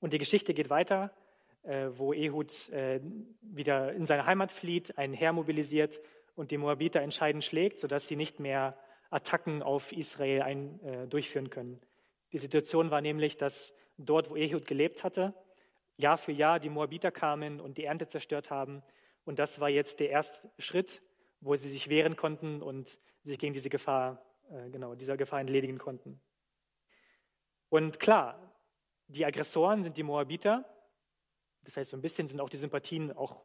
Und 0.00 0.14
die 0.14 0.18
Geschichte 0.18 0.54
geht 0.54 0.70
weiter, 0.70 1.14
äh, 1.62 1.90
wo 1.92 2.14
Ehud 2.14 2.70
äh, 2.70 3.02
wieder 3.42 3.92
in 3.92 4.06
seine 4.06 4.24
Heimat 4.24 4.50
flieht, 4.50 4.96
einen 4.96 5.12
Heer 5.12 5.34
mobilisiert 5.34 6.00
und 6.34 6.50
die 6.50 6.56
Moabiter 6.56 7.02
entscheidend 7.02 7.44
schlägt, 7.44 7.78
sodass 7.78 8.08
sie 8.08 8.16
nicht 8.16 8.40
mehr 8.40 8.78
Attacken 9.10 9.62
auf 9.62 9.92
Israel 9.92 10.40
ein, 10.40 10.82
äh, 10.84 11.06
durchführen 11.06 11.50
können. 11.50 11.82
Die 12.32 12.38
Situation 12.38 12.90
war 12.90 13.02
nämlich, 13.02 13.36
dass 13.36 13.74
dort, 13.98 14.30
wo 14.30 14.36
Ehud 14.36 14.66
gelebt 14.66 15.04
hatte, 15.04 15.34
Jahr 15.98 16.16
für 16.16 16.32
Jahr 16.32 16.58
die 16.60 16.70
Moabiter 16.70 17.10
kamen 17.10 17.60
und 17.60 17.76
die 17.76 17.84
Ernte 17.84 18.08
zerstört 18.08 18.48
haben. 18.50 18.82
Und 19.24 19.38
das 19.38 19.60
war 19.60 19.68
jetzt 19.68 20.00
der 20.00 20.10
erste 20.10 20.50
Schritt, 20.58 21.02
wo 21.40 21.54
sie 21.56 21.68
sich 21.68 21.88
wehren 21.88 22.16
konnten 22.16 22.62
und 22.62 22.98
sich 23.24 23.38
gegen 23.38 23.54
diese 23.54 23.70
Gefahr, 23.70 24.24
äh, 24.50 24.70
genau, 24.70 24.94
dieser 24.94 25.16
Gefahr 25.16 25.40
entledigen 25.40 25.78
konnten. 25.78 26.20
Und 27.68 28.00
klar, 28.00 28.52
die 29.08 29.24
Aggressoren 29.24 29.82
sind 29.82 29.96
die 29.96 30.02
Moabiter. 30.02 30.64
Das 31.64 31.76
heißt, 31.76 31.90
so 31.90 31.96
ein 31.96 32.02
bisschen 32.02 32.28
sind 32.28 32.40
auch 32.40 32.48
die 32.48 32.56
Sympathien 32.56 33.12
auch 33.12 33.44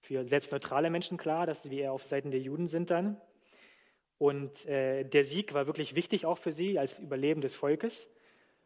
für 0.00 0.26
selbst 0.26 0.52
neutrale 0.52 0.90
Menschen 0.90 1.16
klar, 1.16 1.46
dass 1.46 1.70
wir 1.70 1.84
eher 1.84 1.92
auf 1.92 2.04
Seiten 2.04 2.30
der 2.30 2.40
Juden 2.40 2.68
sind 2.68 2.90
dann. 2.90 3.20
Und 4.18 4.66
äh, 4.66 5.04
der 5.04 5.24
Sieg 5.24 5.54
war 5.54 5.66
wirklich 5.66 5.94
wichtig 5.94 6.26
auch 6.26 6.38
für 6.38 6.52
sie 6.52 6.78
als 6.78 6.98
Überleben 6.98 7.40
des 7.40 7.54
Volkes. 7.54 8.08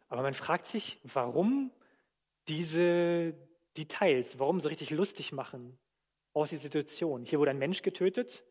Aber 0.08 0.22
man 0.22 0.34
fragt 0.34 0.66
sich, 0.66 1.00
warum 1.04 1.70
diese 2.48 3.34
Details, 3.76 4.38
warum 4.38 4.60
so 4.60 4.68
richtig 4.68 4.90
lustig 4.90 5.32
machen 5.32 5.78
aus 6.40 6.50
der 6.50 6.58
Situation. 6.58 7.24
Hier 7.24 7.38
wurde 7.38 7.50
ein 7.50 7.58
Mensch 7.58 7.82
getötet 7.82 8.44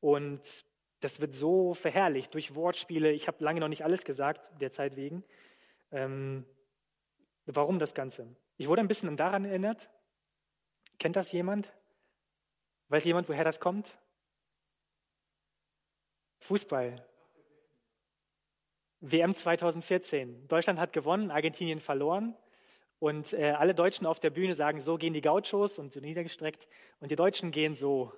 und 0.00 0.40
das 1.00 1.20
wird 1.20 1.34
so 1.34 1.74
verherrlicht 1.74 2.32
durch 2.34 2.54
Wortspiele. 2.54 3.12
Ich 3.12 3.28
habe 3.28 3.44
lange 3.44 3.60
noch 3.60 3.68
nicht 3.68 3.84
alles 3.84 4.04
gesagt, 4.04 4.50
der 4.60 4.70
Zeit 4.70 4.96
wegen. 4.96 5.22
Ähm, 5.90 6.46
warum 7.46 7.78
das 7.78 7.94
Ganze? 7.94 8.34
Ich 8.56 8.68
wurde 8.68 8.80
ein 8.80 8.88
bisschen 8.88 9.16
daran 9.16 9.44
erinnert. 9.44 9.90
Kennt 10.98 11.16
das 11.16 11.32
jemand? 11.32 11.72
Weiß 12.88 13.04
jemand, 13.04 13.28
woher 13.28 13.44
das 13.44 13.60
kommt? 13.60 13.98
Fußball. 16.40 17.04
WM 19.00 19.34
2014. 19.34 20.48
Deutschland 20.48 20.78
hat 20.78 20.92
gewonnen, 20.92 21.30
Argentinien 21.30 21.80
verloren. 21.80 22.36
Und 23.04 23.34
äh, 23.34 23.50
alle 23.50 23.74
Deutschen 23.74 24.06
auf 24.06 24.18
der 24.18 24.30
Bühne 24.30 24.54
sagen, 24.54 24.80
so 24.80 24.96
gehen 24.96 25.12
die 25.12 25.20
Gauchos 25.20 25.78
und 25.78 25.92
so 25.92 26.00
niedergestreckt. 26.00 26.66
Und 27.00 27.10
die 27.10 27.16
Deutschen 27.16 27.50
gehen 27.50 27.74
so. 27.74 28.14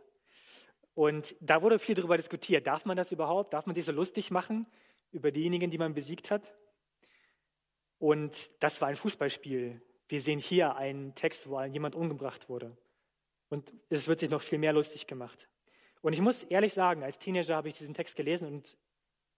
Und 0.94 1.34
da 1.40 1.60
wurde 1.60 1.80
viel 1.80 1.96
darüber 1.96 2.16
diskutiert. 2.16 2.68
Darf 2.68 2.84
man 2.84 2.96
das 2.96 3.10
überhaupt? 3.10 3.52
Darf 3.52 3.66
man 3.66 3.74
sich 3.74 3.84
so 3.84 3.90
lustig 3.90 4.30
machen 4.30 4.64
über 5.10 5.32
diejenigen, 5.32 5.72
die 5.72 5.78
man 5.78 5.92
besiegt 5.92 6.30
hat? 6.30 6.54
Und 7.98 8.36
das 8.60 8.80
war 8.80 8.86
ein 8.86 8.94
Fußballspiel. 8.94 9.82
Wir 10.06 10.20
sehen 10.20 10.38
hier 10.38 10.76
einen 10.76 11.16
Text, 11.16 11.50
wo 11.50 11.60
jemand 11.62 11.96
umgebracht 11.96 12.48
wurde. 12.48 12.76
Und 13.48 13.72
es 13.88 14.06
wird 14.06 14.20
sich 14.20 14.30
noch 14.30 14.42
viel 14.42 14.58
mehr 14.58 14.72
lustig 14.72 15.08
gemacht. 15.08 15.48
Und 16.00 16.12
ich 16.12 16.20
muss 16.20 16.44
ehrlich 16.44 16.74
sagen, 16.74 17.02
als 17.02 17.18
Teenager 17.18 17.56
habe 17.56 17.68
ich 17.68 17.76
diesen 17.76 17.94
Text 17.94 18.14
gelesen 18.14 18.46
und 18.46 18.76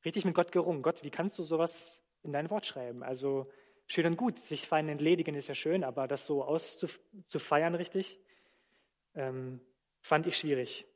richtig 0.04 0.26
mit 0.26 0.34
Gott 0.34 0.52
gerungen. 0.52 0.82
Gott, 0.82 1.02
wie 1.04 1.10
kannst 1.10 1.38
du 1.38 1.42
sowas 1.42 2.02
in 2.22 2.34
dein 2.34 2.50
Wort 2.50 2.66
schreiben? 2.66 3.02
Also 3.02 3.50
schön 3.88 4.06
und 4.06 4.16
gut, 4.16 4.38
sich 4.38 4.68
fein 4.68 4.88
entledigen 4.88 5.34
ist 5.34 5.48
ja 5.48 5.54
schön, 5.54 5.82
aber 5.82 6.06
das 6.06 6.26
so 6.26 6.44
auszufeiern 6.44 7.74
richtig, 7.74 8.20
ähm, 9.14 9.60
fand 10.00 10.26
ich 10.26 10.36
schwierig. 10.36 10.86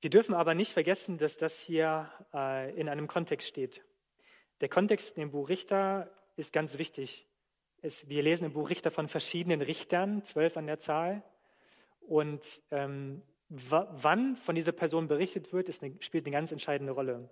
Wir 0.00 0.08
dürfen 0.08 0.34
aber 0.34 0.54
nicht 0.54 0.72
vergessen, 0.72 1.18
dass 1.18 1.36
das 1.36 1.60
hier 1.60 2.10
äh, 2.32 2.74
in 2.80 2.88
einem 2.88 3.06
Kontext 3.06 3.46
steht. 3.48 3.84
Der 4.62 4.70
Kontext 4.70 5.16
dem 5.18 5.30
Buch 5.30 5.50
Richter 5.50 6.10
ist 6.36 6.52
ganz 6.52 6.78
wichtig. 6.78 7.26
Es, 7.82 8.08
wir 8.08 8.22
lesen 8.22 8.46
im 8.46 8.52
Buch 8.52 8.70
Richter 8.70 8.90
von 8.90 9.08
verschiedenen 9.08 9.60
Richtern, 9.60 10.24
zwölf 10.24 10.56
an 10.56 10.66
der 10.66 10.78
Zahl. 10.78 11.22
Und 12.00 12.62
ähm, 12.70 13.22
wann 13.48 14.36
von 14.36 14.54
dieser 14.54 14.72
Person 14.72 15.08
berichtet 15.08 15.52
wird, 15.52 15.68
eine, 15.82 15.96
spielt 16.00 16.24
eine 16.24 16.32
ganz 16.32 16.52
entscheidende 16.52 16.92
Rolle. 16.92 17.28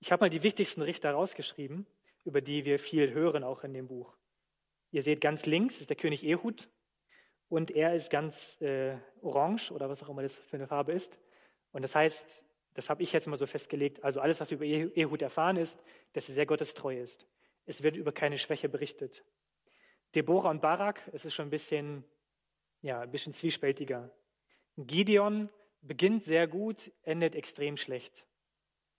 Ich 0.00 0.12
habe 0.12 0.24
mal 0.24 0.30
die 0.30 0.42
wichtigsten 0.42 0.82
Richter 0.82 1.12
rausgeschrieben, 1.12 1.86
über 2.26 2.40
die 2.40 2.64
wir 2.64 2.78
viel 2.78 3.12
hören, 3.12 3.44
auch 3.44 3.64
in 3.64 3.72
dem 3.72 3.88
Buch. 3.88 4.16
Ihr 4.90 5.02
seht 5.02 5.20
ganz 5.20 5.46
links 5.46 5.80
ist 5.80 5.90
der 5.90 5.96
König 5.96 6.24
Ehud 6.24 6.68
und 7.48 7.70
er 7.70 7.94
ist 7.94 8.10
ganz 8.10 8.60
äh, 8.60 8.96
orange 9.22 9.70
oder 9.70 9.88
was 9.88 10.02
auch 10.02 10.08
immer 10.08 10.22
das 10.22 10.34
für 10.34 10.56
eine 10.56 10.66
Farbe 10.66 10.92
ist. 10.92 11.18
Und 11.72 11.82
das 11.82 11.94
heißt, 11.94 12.44
das 12.74 12.90
habe 12.90 13.02
ich 13.02 13.12
jetzt 13.12 13.26
mal 13.26 13.36
so 13.36 13.46
festgelegt, 13.46 14.04
also 14.04 14.20
alles, 14.20 14.40
was 14.40 14.50
über 14.50 14.64
Ehud 14.64 15.22
erfahren 15.22 15.56
ist, 15.56 15.82
dass 16.12 16.28
er 16.28 16.34
sehr 16.34 16.46
gottestreu 16.46 17.00
ist. 17.00 17.26
Es 17.64 17.82
wird 17.82 17.96
über 17.96 18.12
keine 18.12 18.38
Schwäche 18.38 18.68
berichtet. 18.68 19.24
Deborah 20.14 20.50
und 20.50 20.60
Barak, 20.60 21.08
es 21.12 21.24
ist 21.24 21.34
schon 21.34 21.48
ein 21.48 21.50
bisschen, 21.50 22.04
ja, 22.82 23.00
ein 23.00 23.10
bisschen 23.10 23.32
zwiespältiger. 23.32 24.10
Gideon 24.76 25.48
beginnt 25.82 26.24
sehr 26.24 26.46
gut, 26.46 26.92
endet 27.02 27.34
extrem 27.34 27.76
schlecht. 27.76 28.26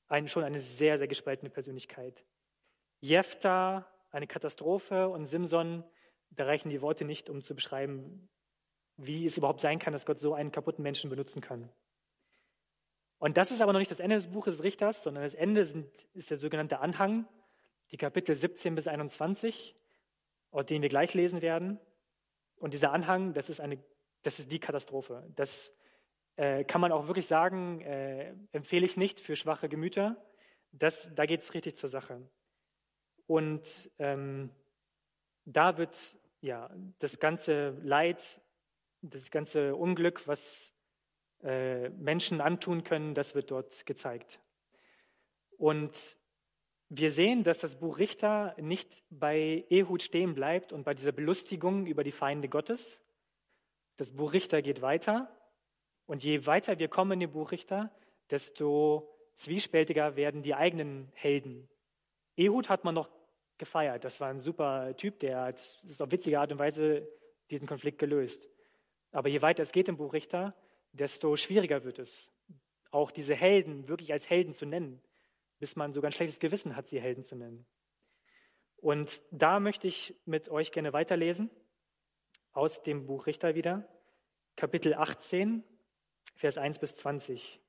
Ein, 0.08 0.28
schon 0.28 0.44
eine 0.44 0.60
sehr, 0.60 0.98
sehr 0.98 1.08
gespaltene 1.08 1.50
Persönlichkeit. 1.50 2.24
Jephthah, 3.00 3.88
eine 4.12 4.27
Katastrophe 4.27 5.10
und 5.10 5.25
Simson, 5.25 5.84
da 6.32 6.46
reichen 6.46 6.70
die 6.70 6.82
Worte 6.82 7.06
nicht, 7.06 7.30
um 7.30 7.42
zu 7.42 7.56
beschreiben, 7.56 8.30
wie 8.98 9.25
es 9.25 9.38
überhaupt 9.38 9.62
sein 9.62 9.80
kann, 9.80 9.94
dass 9.94 10.06
Gott 10.06 10.20
so 10.20 10.34
einen 10.34 10.51
kaputten 10.51 10.84
Menschen 10.84 11.10
benutzen 11.10 11.42
kann. 11.42 11.70
Und 13.20 13.38
das 13.38 13.51
ist 13.51 13.62
aber 13.62 13.74
noch 13.74 13.80
nicht 13.80 13.92
das 13.92 14.00
Ende 14.00 14.16
des 14.16 14.27
Buches 14.27 14.58
des 14.58 14.63
Richters, 14.63 15.04
sondern 15.04 15.24
das 15.24 15.34
Ende 15.34 15.66
sind, 15.66 15.89
ist 16.13 16.30
der 16.30 16.38
sogenannte 16.38 16.80
Anhang, 16.80 17.27
die 17.92 17.98
Kapitel 17.98 18.36
17 18.36 18.75
bis 18.75 18.88
21, 18.88 19.75
aus 20.51 20.66
denen 20.66 20.82
wir 20.82 20.89
gleich 20.89 21.13
lesen 21.13 21.42
werden. 21.42 21.80
Und 22.58 22.74
dieser 22.74 22.92
Anhang, 22.92 23.34
das 23.34 23.50
ist 23.50 23.60
eine 23.60 23.84
das 24.27 24.39
ist 24.39 24.51
die 24.51 24.60
Katastrophe. 24.60 25.24
Das 25.36 25.74
äh, 26.36 26.66
kann 26.66 26.82
man 26.82 26.92
auch 26.92 27.08
wirklich 27.08 27.27
sagen, 27.27 27.80
äh, 27.82 28.34
empfehle 28.51 28.86
ich 28.86 28.98
nicht 28.98 29.22
für 29.22 29.38
schwache 29.38 29.70
Gemüter. 29.70 30.22
Das, 30.74 31.10
da 31.16 31.25
geht 31.25 31.39
es 31.39 31.54
richtig 31.54 31.77
zur 31.77 31.88
Sache. 31.88 32.30
Und 33.28 33.92
ähm, 34.00 34.50
da 35.46 35.78
wird 35.78 35.98
ja 36.42 36.70
das 37.00 37.20
ganze 37.20 37.72
Leid, 37.84 38.42
das 39.02 39.30
ganze 39.30 39.76
Unglück, 39.76 40.28
was 40.28 40.74
äh, 41.44 41.90
Menschen 41.90 42.42
antun 42.42 42.84
können, 42.84 43.14
das 43.14 43.36
wird 43.36 43.52
dort 43.52 43.86
gezeigt. 43.86 44.40
Und 45.58 46.18
wir 46.90 47.12
sehen, 47.12 47.44
dass 47.44 47.60
das 47.60 47.80
Buch 47.80 48.00
Richter 48.00 48.56
nicht 48.60 49.04
bei 49.10 49.66
Ehud 49.70 50.02
stehen 50.02 50.34
bleibt 50.34 50.72
und 50.72 50.84
bei 50.84 50.94
dieser 50.94 51.12
Belustigung 51.12 51.86
über 51.86 52.04
die 52.04 52.14
Feinde 52.14 52.48
Gottes, 52.48 52.98
das 53.98 54.14
Buch 54.14 54.32
Richter 54.32 54.62
geht 54.62 54.82
weiter 54.82 55.30
und 56.06 56.24
je 56.24 56.46
weiter 56.46 56.80
wir 56.80 56.88
kommen 56.88 57.14
in 57.14 57.20
den 57.20 57.32
Buch 57.32 57.52
Richter, 57.52 57.92
desto 58.30 59.14
zwiespältiger 59.34 60.16
werden 60.16 60.44
die 60.44 60.56
eigenen 60.56 61.12
Helden. 61.14 61.68
Ehud 62.38 62.70
hat 62.70 62.84
man 62.84 62.96
noch 62.96 63.10
gefeiert. 63.58 64.04
Das 64.04 64.20
war 64.20 64.30
ein 64.30 64.40
super 64.40 64.96
Typ, 64.98 65.20
der 65.20 65.42
hat 65.42 65.60
das 65.84 66.02
auf 66.02 66.12
witzige 66.12 66.40
Art 66.40 66.52
und 66.52 66.60
Weise 66.60 67.08
diesen 67.50 67.68
Konflikt 67.68 68.00
gelöst. 68.00 68.48
Aber 69.12 69.30
je 69.30 69.42
weiter 69.42 69.64
es 69.64 69.72
geht 69.72 69.88
im 69.88 69.98
Buch 69.98 70.14
Richter, 70.14 70.56
desto 70.92 71.36
schwieriger 71.36 71.84
wird 71.84 72.00
es, 72.00 72.32
auch 72.92 73.12
diese 73.12 73.36
Helden 73.36 73.88
wirklich 73.88 74.12
als 74.14 74.30
Helden 74.30 74.54
zu 74.54 74.66
nennen, 74.66 75.02
bis 75.60 75.76
man 75.76 75.94
sogar 75.94 76.10
ein 76.10 76.14
schlechtes 76.14 76.40
Gewissen 76.40 76.76
hat, 76.76 76.88
sie 76.88 77.00
Helden 77.00 77.24
zu 77.24 77.36
nennen. 77.36 77.66
Und 78.78 79.22
da 79.32 79.60
möchte 79.60 79.88
ich 79.88 80.16
mit 80.26 80.50
euch 80.50 80.72
gerne 80.72 80.94
weiterlesen 80.94 81.50
aus 82.52 82.84
dem 82.84 83.06
Buch 83.06 83.28
Richter 83.28 83.56
wieder, 83.56 83.88
Kapitel 84.56 84.94
18, 84.94 85.64
Vers 86.36 86.58
1 86.58 86.80
bis 86.80 86.96
20. 86.96 87.60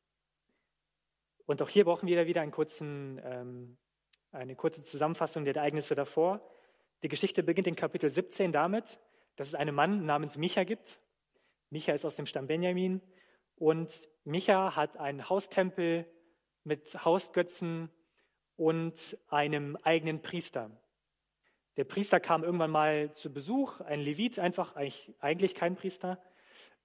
Und 1.47 1.63
auch 1.63 1.69
hier 1.69 1.85
brauchen 1.85 2.07
wir 2.07 2.27
wieder 2.27 2.43
einen 2.43 2.53
kurzen, 2.53 3.21
ähm, 3.25 3.79
eine 4.33 4.57
kurze 4.57 4.83
Zusammenfassung 4.83 5.45
der 5.45 5.57
Ereignisse 5.57 5.95
davor. 5.95 6.41
Die 7.03 7.09
Geschichte 7.09 7.43
beginnt 7.43 7.67
in 7.67 7.77
Kapitel 7.77 8.11
17 8.11 8.53
damit, 8.53 8.99
dass 9.37 9.49
es 9.49 9.55
einen 9.55 9.75
Mann 9.75 10.05
namens 10.05 10.37
Micha 10.37 10.65
gibt. 10.65 11.01
Micha 11.71 11.93
ist 11.93 12.05
aus 12.05 12.17
dem 12.17 12.27
Stamm 12.27 12.47
Benjamin 12.47 13.01
und 13.57 14.09
Micha 14.25 14.77
hat 14.77 14.97
einen 14.97 15.29
Haustempel 15.29 16.07
mit 16.65 17.05
Hausgötzen 17.05 17.91
und 18.57 19.17
einem 19.29 19.77
eigenen 19.77 20.21
Priester. 20.23 20.71
Der 21.77 21.85
Priester 21.85 22.19
kam 22.19 22.43
irgendwann 22.43 22.73
mal 22.73 23.13
zu 23.15 23.33
Besuch, 23.33 23.81
ein 23.81 24.01
Levit 24.01 24.39
einfach, 24.39 24.75
eigentlich, 24.75 25.55
kein 25.55 25.77
Priester, 25.77 26.21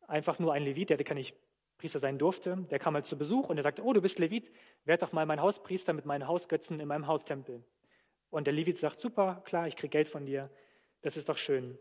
einfach 0.08 0.38
nur 0.38 0.54
ein 0.54 0.64
Levit, 0.64 0.92
der 0.92 1.04
kann 1.04 1.18
nicht 1.18 1.36
Priester 1.78 2.00
sein 2.00 2.18
durfte. 2.18 2.66
Der 2.70 2.80
kam 2.80 2.94
mal 2.94 3.04
zu 3.04 3.18
Besuch 3.18 3.50
und 3.50 3.58
er 3.58 3.64
sagte, 3.64 3.84
oh, 3.84 3.94
du 3.94 4.02
bist 4.02 4.20
Levit, 4.20 4.52
werd 4.86 5.02
doch 5.02 5.12
mal 5.12 5.26
mein 5.26 5.42
Hauspriester 5.42 5.94
mit 5.94 6.06
meinen 6.06 6.28
Hausgötzen 6.28 6.80
in 6.80 6.88
meinem 6.88 7.08
Haustempel. 7.08 7.64
Und 8.30 8.48
der 8.48 8.54
Levit 8.54 8.78
sagt, 8.78 9.00
super, 9.00 9.42
klar, 9.46 9.68
ich 9.68 9.76
kriege 9.76 9.90
Geld 9.90 10.08
von 10.08 10.26
dir, 10.26 10.50
das 11.02 11.18
ist 11.18 11.30
doch 11.30 11.38
schön. 11.38 11.78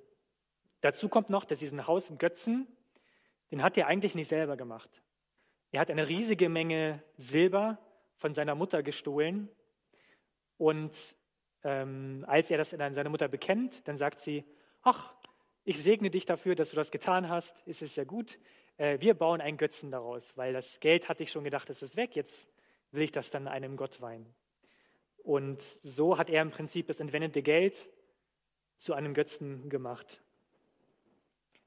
Dazu 0.81 1.09
kommt 1.09 1.31
noch, 1.31 1.45
dass 1.45 1.61
diesen 1.61 1.87
Hausgötzen, 1.87 2.67
den 3.51 3.63
hat 3.63 3.77
er 3.79 3.87
eigentlich 3.87 4.15
nicht 4.15 4.29
selber 4.29 4.57
gemacht. 4.57 5.03
Er 5.71 5.81
hat 5.81 5.91
eine 5.91 6.09
riesige 6.09 6.49
Menge 6.49 7.03
Silber 7.17 7.79
von 8.17 8.35
seiner 8.35 8.55
Mutter 8.55 8.83
gestohlen 8.83 9.49
und 10.59 11.17
ähm, 11.65 12.25
als 12.27 12.51
er 12.51 12.59
das 12.59 12.75
an 12.75 12.95
seine 12.95 13.09
Mutter 13.09 13.29
bekennt, 13.29 13.87
dann 13.87 13.97
sagt 13.97 14.21
sie, 14.21 14.45
ach, 14.83 15.15
ich 15.65 15.81
segne 15.83 16.11
dich 16.11 16.27
dafür, 16.27 16.55
dass 16.55 16.71
du 16.71 16.77
das 16.77 16.91
getan 16.91 17.29
hast, 17.29 17.57
ist 17.67 17.83
es 17.83 17.95
ja 17.97 18.05
gut. 18.05 18.39
Äh, 18.77 19.01
wir 19.01 19.15
bauen 19.15 19.41
einen 19.41 19.57
Götzen 19.57 19.91
daraus, 19.91 20.37
weil 20.37 20.53
das 20.53 20.81
Geld 20.81 21.09
hatte 21.09 21.23
ich 21.23 21.31
schon 21.31 21.45
gedacht, 21.45 21.71
es 21.71 21.83
ist 21.83 21.97
weg, 21.97 22.17
jetzt 22.17 22.49
will 22.91 23.03
ich 23.03 23.13
das 23.13 23.31
dann 23.31 23.49
einem 23.49 23.77
Gott 23.77 24.01
weihen. 24.01 24.27
Und 25.19 25.63
so 25.83 26.19
hat 26.19 26.31
er 26.31 26.43
im 26.43 26.51
Prinzip 26.51 26.87
das 26.87 27.01
entwendete 27.01 27.43
Geld 27.43 27.89
zu 28.77 28.95
einem 28.95 29.15
Götzen 29.15 29.69
gemacht. 29.71 30.21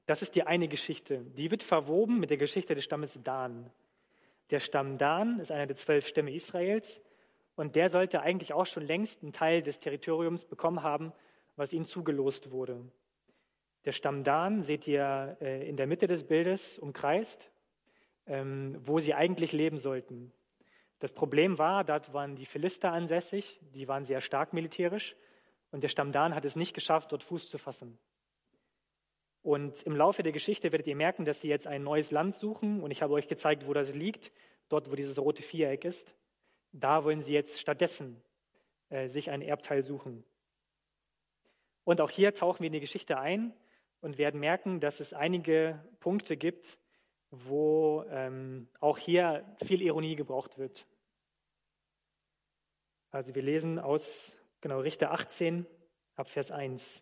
Das 0.06 0.22
ist 0.22 0.36
die 0.36 0.44
eine 0.44 0.68
Geschichte. 0.68 1.22
Die 1.36 1.50
wird 1.50 1.64
verwoben 1.64 2.20
mit 2.20 2.30
der 2.30 2.38
Geschichte 2.38 2.76
des 2.76 2.84
Stammes 2.84 3.20
Dan. 3.24 3.72
Der 4.52 4.60
Stamm 4.60 4.98
Dan 4.98 5.40
ist 5.40 5.52
einer 5.52 5.66
der 5.66 5.76
zwölf 5.76 6.06
Stämme 6.06 6.34
Israels 6.34 7.02
und 7.56 7.76
der 7.76 7.90
sollte 7.90 8.22
eigentlich 8.22 8.54
auch 8.54 8.66
schon 8.66 8.84
längst 8.84 9.24
einen 9.24 9.34
Teil 9.34 9.64
des 9.64 9.80
Territoriums 9.80 10.46
bekommen 10.46 10.84
haben, 10.84 11.14
was 11.56 11.74
ihm 11.74 11.86
zugelost 11.86 12.52
wurde. 12.52 12.84
Der 13.86 13.92
Stamm 13.92 14.24
Dan 14.24 14.64
seht 14.64 14.88
ihr 14.88 15.38
äh, 15.42 15.68
in 15.70 15.78
der 15.78 15.86
Mitte 15.86 16.08
des 16.08 16.24
Bildes 16.24 16.80
umkreist, 16.80 17.52
ähm, 18.26 18.78
wo 18.80 19.00
sie 19.00 19.14
eigentlich 19.14 19.52
leben 19.52 19.78
sollten. 19.78 20.34
Das 21.00 21.14
Problem 21.14 21.60
war, 21.60 21.84
dort 21.84 22.12
waren 22.12 22.36
die 22.36 22.48
Philister 22.48 22.92
ansässig, 22.92 23.60
die 23.76 23.88
waren 23.88 24.04
sehr 24.04 24.22
stark 24.22 24.54
militärisch 24.54 25.16
und 25.70 25.82
der 25.82 25.90
Stamm 25.90 26.12
Dan 26.12 26.34
hat 26.34 26.46
es 26.46 26.56
nicht 26.56 26.74
geschafft, 26.74 27.12
dort 27.12 27.22
Fuß 27.22 27.48
zu 27.48 27.60
fassen. 27.60 28.00
Und 29.44 29.84
im 29.84 29.96
Laufe 29.96 30.24
der 30.24 30.32
Geschichte 30.32 30.72
werdet 30.72 30.88
ihr 30.88 30.96
merken, 30.96 31.24
dass 31.24 31.42
sie 31.42 31.50
jetzt 31.50 31.68
ein 31.68 31.84
neues 31.84 32.10
Land 32.10 32.36
suchen 32.36 32.82
und 32.82 32.90
ich 32.90 33.04
habe 33.04 33.14
euch 33.14 33.28
gezeigt, 33.28 33.68
wo 33.68 33.74
das 33.74 33.94
liegt, 33.94 34.32
dort, 34.70 34.90
wo 34.90 34.96
dieses 34.96 35.20
rote 35.20 35.44
Viereck 35.44 35.86
ist. 35.86 36.16
Da 36.72 37.04
wollen 37.04 37.20
sie 37.20 37.34
jetzt 37.34 37.60
stattdessen 37.60 38.20
äh, 38.90 39.08
sich 39.08 39.30
ein 39.30 39.44
Erbteil 39.44 39.84
suchen. 39.84 40.24
Und 41.84 42.02
auch 42.02 42.10
hier 42.10 42.34
tauchen 42.34 42.62
wir 42.62 42.68
in 42.68 42.74
die 42.74 42.80
Geschichte 42.80 43.20
ein 43.20 43.54
und 44.02 44.18
werden 44.18 44.40
merken, 44.40 44.80
dass 44.80 45.00
es 45.00 45.14
einige 45.14 45.84
Punkte 46.00 46.38
gibt, 46.38 46.80
wo 47.32 48.04
ähm, 48.10 48.68
auch 48.80 48.98
hier 48.98 49.46
viel 49.66 49.82
Ironie 49.82 50.16
gebraucht 50.16 50.58
wird. 50.58 50.86
Also 53.12 53.34
wir 53.34 53.42
lesen 53.42 53.80
aus 53.80 54.34
genau 54.62 54.80
Richter 54.80 55.12
18 55.12 55.66
ab 56.16 56.28
Vers 56.28 56.52
1. 56.52 57.02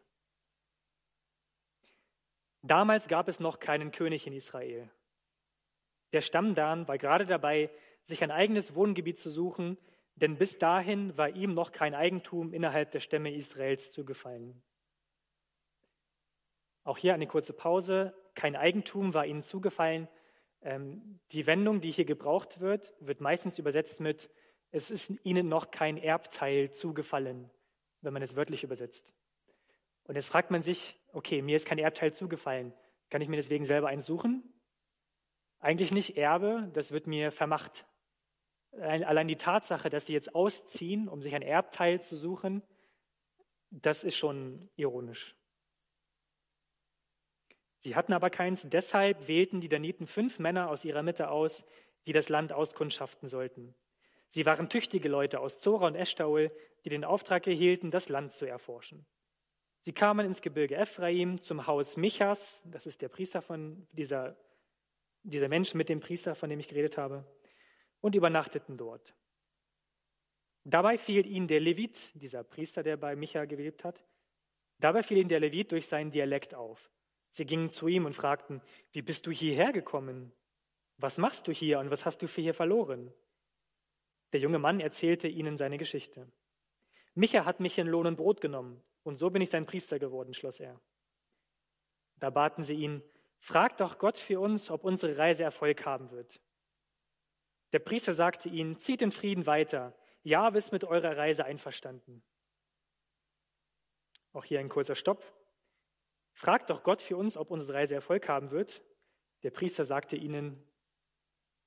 Damals 2.62 3.08
gab 3.08 3.28
es 3.28 3.40
noch 3.40 3.60
keinen 3.60 3.92
König 3.92 4.26
in 4.26 4.34
Israel. 4.34 4.90
Der 6.14 6.22
Stamm 6.22 6.56
Dan 6.56 6.88
war 6.88 6.98
gerade 6.98 7.26
dabei, 7.26 7.70
sich 8.06 8.24
ein 8.24 8.32
eigenes 8.32 8.76
Wohngebiet 8.76 9.20
zu 9.20 9.30
suchen, 9.30 9.78
denn 10.16 10.38
bis 10.38 10.58
dahin 10.60 11.18
war 11.18 11.30
ihm 11.30 11.54
noch 11.54 11.72
kein 11.72 11.96
Eigentum 11.96 12.54
innerhalb 12.54 12.92
der 12.92 13.00
Stämme 13.00 13.34
Israels 13.34 13.92
zugefallen. 13.92 14.62
Auch 16.84 16.98
hier 16.98 17.14
eine 17.14 17.28
kurze 17.28 17.54
Pause. 17.54 18.14
Kein 18.36 18.56
Eigentum 18.56 19.14
war 19.14 19.26
ihnen 19.26 19.44
zugefallen. 19.44 20.08
Ähm, 20.62 21.20
die 21.32 21.46
Wendung, 21.46 21.82
die 21.82 21.92
hier 21.92 22.06
gebraucht 22.06 22.60
wird, 22.60 22.94
wird 23.00 23.22
meistens 23.22 23.60
übersetzt 23.60 24.00
mit, 24.00 24.30
es 24.72 24.90
ist 24.90 25.14
ihnen 25.24 25.50
noch 25.50 25.72
kein 25.72 25.98
Erbteil 25.98 26.72
zugefallen, 26.72 27.50
wenn 28.02 28.14
man 28.14 28.24
es 28.24 28.36
wörtlich 28.36 28.64
übersetzt. 28.64 29.14
Und 30.06 30.16
jetzt 30.16 30.28
fragt 30.28 30.52
man 30.52 30.62
sich, 30.62 31.00
okay, 31.14 31.42
mir 31.42 31.56
ist 31.56 31.66
kein 31.66 31.78
Erbteil 31.78 32.14
zugefallen. 32.14 32.74
Kann 33.10 33.22
ich 33.22 33.30
mir 33.30 33.36
deswegen 33.36 33.66
selber 33.66 33.90
eins 33.90 34.06
suchen? 34.06 34.44
Eigentlich 35.60 35.92
nicht 35.92 36.18
Erbe, 36.18 36.70
das 36.74 36.92
wird 36.92 37.08
mir 37.08 37.32
vermacht. 37.32 37.86
Allein 38.72 39.28
die 39.28 39.38
Tatsache, 39.38 39.90
dass 39.90 40.08
sie 40.08 40.14
jetzt 40.14 40.34
ausziehen, 40.34 41.08
um 41.08 41.22
sich 41.22 41.36
ein 41.36 41.44
Erbteil 41.44 42.02
zu 42.02 42.16
suchen, 42.16 42.64
das 43.70 44.04
ist 44.04 44.16
schon 44.16 44.70
ironisch. 44.76 45.36
Sie 47.84 47.98
hatten 47.98 48.14
aber 48.14 48.30
keins, 48.30 48.66
deshalb 48.70 49.28
wählten 49.28 49.60
die 49.60 49.68
Daniten 49.68 50.08
fünf 50.08 50.40
Männer 50.40 50.70
aus 50.70 50.86
ihrer 50.86 51.04
Mitte 51.04 51.30
aus, 51.30 51.66
die 52.06 52.14
das 52.14 52.30
Land 52.30 52.54
auskundschaften 52.54 53.28
sollten. 53.28 53.76
Sie 54.30 54.46
waren 54.46 54.70
tüchtige 54.70 55.10
Leute 55.10 55.42
aus 55.42 55.60
Zora 55.60 55.88
und 55.88 55.96
Eschtaol, 55.96 56.50
die 56.86 56.90
den 56.90 57.04
Auftrag 57.04 57.46
erhielten, 57.46 57.92
das 57.92 58.08
Land 58.08 58.32
zu 58.32 58.46
erforschen. 58.46 59.06
Sie 59.82 59.92
kamen 59.92 60.26
ins 60.26 60.42
Gebirge 60.42 60.78
Ephraim 60.78 61.42
zum 61.42 61.68
Haus 61.68 61.98
Michas, 61.98 62.64
das 62.64 62.86
ist 62.86 63.02
der 63.02 63.10
Priester 63.10 63.42
von 63.42 63.86
dieser, 63.92 64.38
dieser 65.24 65.50
Mensch 65.50 65.74
mit 65.74 65.90
dem 65.90 66.00
Priester, 66.00 66.36
von 66.36 66.50
dem 66.50 66.62
ich 66.62 66.70
geredet 66.70 66.98
habe, 66.98 67.26
und 68.00 68.16
übernachteten 68.16 68.78
dort. 68.78 69.14
Dabei 70.64 70.98
fiel 70.98 71.26
ihnen 71.26 71.50
der 71.50 71.60
Levit, 71.60 72.12
dieser 72.14 72.46
Priester, 72.46 72.82
der 72.82 72.96
bei 72.96 73.18
Micha 73.18 73.44
gelebt 73.44 73.84
hat, 73.84 74.06
dabei 74.80 75.04
fiel 75.04 75.18
ihnen 75.18 75.28
der 75.28 75.42
Levit 75.42 75.74
durch 75.74 75.86
seinen 75.86 76.12
Dialekt 76.12 76.54
auf. 76.54 76.90
Sie 77.34 77.48
gingen 77.48 77.72
zu 77.72 77.88
ihm 77.88 78.06
und 78.06 78.16
fragten, 78.16 78.62
wie 78.92 79.02
bist 79.02 79.26
du 79.26 79.32
hierher 79.32 79.74
gekommen? 79.74 80.32
Was 80.98 81.18
machst 81.18 81.48
du 81.48 81.52
hier 81.52 81.80
und 81.80 81.90
was 81.90 82.06
hast 82.06 82.22
du 82.22 82.28
für 82.28 82.42
hier 82.42 82.54
verloren? 82.54 83.12
Der 84.34 84.40
junge 84.40 84.60
Mann 84.60 84.80
erzählte 84.80 85.28
ihnen 85.28 85.58
seine 85.58 85.80
Geschichte. 85.80 86.32
Micha 87.16 87.44
hat 87.44 87.60
mich 87.60 87.80
in 87.80 87.88
Lohn 87.88 88.06
und 88.06 88.18
Brot 88.18 88.40
genommen 88.40 88.84
und 89.02 89.18
so 89.18 89.32
bin 89.32 89.42
ich 89.42 89.50
sein 89.50 89.66
Priester 89.66 89.98
geworden, 89.98 90.36
schloss 90.36 90.60
er. 90.60 90.80
Da 92.20 92.30
baten 92.30 92.64
sie 92.64 92.76
ihn, 92.76 93.02
frag 93.40 93.78
doch 93.78 93.98
Gott 93.98 94.20
für 94.20 94.40
uns, 94.40 94.70
ob 94.70 94.84
unsere 94.84 95.18
Reise 95.18 95.42
Erfolg 95.42 95.88
haben 95.88 96.12
wird. 96.12 96.40
Der 97.72 97.80
Priester 97.80 98.14
sagte 98.14 98.48
ihnen, 98.48 98.78
zieht 98.78 99.02
in 99.02 99.12
Frieden 99.12 99.48
weiter. 99.48 99.98
Ja, 100.22 100.50
ist 100.50 100.72
mit 100.72 100.84
eurer 100.84 101.18
Reise 101.18 101.46
einverstanden. 101.46 102.22
Auch 104.34 104.46
hier 104.46 104.60
ein 104.60 104.70
kurzer 104.70 104.94
Stopp. 104.94 105.24
Fragt 106.34 106.70
doch 106.70 106.84
Gott 106.84 107.02
für 107.02 107.18
uns, 107.18 107.38
ob 107.38 107.52
unsere 107.52 107.78
Reise 107.78 107.96
Erfolg 107.96 108.28
haben 108.28 108.52
wird. 108.52 108.84
Der 109.44 109.52
Priester 109.52 109.86
sagte 109.86 110.16
ihnen, 110.16 110.62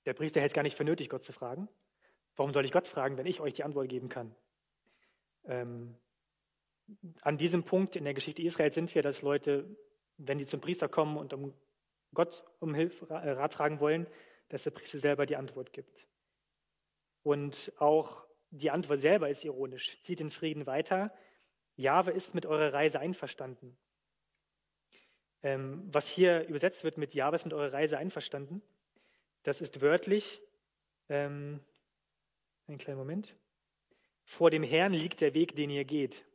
der 0.05 0.14
Priester 0.14 0.40
hält 0.40 0.50
es 0.50 0.55
gar 0.55 0.62
nicht 0.62 0.76
für 0.76 0.85
nötig, 0.85 1.09
Gott 1.09 1.22
zu 1.22 1.33
fragen. 1.33 1.68
Warum 2.37 2.52
soll 2.52 2.64
ich 2.64 2.72
Gott 2.72 2.87
fragen, 2.87 3.16
wenn 3.16 3.26
ich 3.26 3.40
euch 3.40 3.55
die 3.55 3.64
Antwort 3.64 3.88
geben 3.88 4.09
kann? 4.09 4.35
Ähm, 5.44 5.96
an 7.22 7.38
diesem 7.38 7.64
Punkt 7.64 7.96
in 7.96 8.05
der 8.05 8.14
Geschichte 8.14 8.42
Israels 8.42 8.74
sind 8.74 8.94
wir, 8.94 9.02
dass 9.02 9.22
Leute, 9.22 9.76
wenn 10.18 10.38
sie 10.38 10.46
zum 10.46 10.61
Priester 10.61 10.88
kommen 10.88 11.16
und 11.16 11.33
um 11.33 11.55
Gott 12.14 12.44
um 12.61 12.74
Hilfe, 12.74 13.09
äh, 13.11 13.31
Rat 13.31 13.55
fragen 13.55 13.81
wollen, 13.81 14.07
dass 14.48 14.62
der 14.62 14.70
Priester 14.70 14.98
selber 14.98 15.26
die 15.26 15.37
Antwort 15.37 15.72
gibt. 15.72 16.07
Und 17.22 17.72
auch 17.79 18.26
die 18.50 18.70
Antwort 18.70 19.00
selber 19.00 19.29
ist 19.29 19.44
ironisch. 19.44 20.00
Zieht 20.02 20.20
den 20.20 20.31
Frieden 20.31 20.66
weiter. 20.66 21.12
Jahwe 21.74 22.12
ist 22.12 22.35
mit 22.35 22.46
eurer 22.46 22.72
Reise 22.72 23.00
einverstanden. 23.00 23.76
Ähm, 25.46 25.88
was 25.92 26.09
hier 26.09 26.44
übersetzt 26.48 26.82
wird 26.82 26.98
mit 26.98 27.14
Jahwe 27.14 27.37
ist 27.37 27.44
mit 27.44 27.54
eurer 27.54 27.72
Reise 27.72 27.98
einverstanden, 27.98 28.62
das 29.44 29.61
ist 29.61 29.80
wörtlich, 29.80 30.42
ähm, 31.09 31.61
einen 32.66 32.78
kleinen 32.78 32.98
Moment, 32.98 33.37
vor 34.24 34.50
dem 34.50 34.64
Herrn 34.64 34.92
liegt 34.92 35.20
der 35.20 35.35
Weg, 35.35 35.54
den 35.54 35.70
ihr 35.70 35.85
geht. 35.85 36.26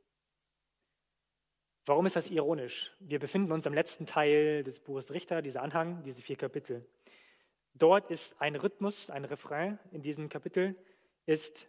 Warum 1.85 2.05
ist 2.05 2.15
das 2.15 2.29
ironisch? 2.29 2.89
Wir 3.01 3.19
befinden 3.19 3.51
uns 3.51 3.67
am 3.67 3.73
letzten 3.73 4.05
Teil 4.05 4.63
des 4.63 4.79
Buches 4.79 5.11
Richter, 5.11 5.41
dieser 5.41 5.61
Anhang, 5.61 6.03
diese 6.03 6.21
vier 6.21 6.37
Kapitel. 6.37 6.87
Dort 7.73 8.09
ist 8.11 8.39
ein 8.39 8.55
Rhythmus, 8.55 9.09
ein 9.09 9.25
Refrain 9.25 9.77
in 9.91 10.01
diesem 10.01 10.29
Kapitel, 10.29 10.73
ist, 11.25 11.67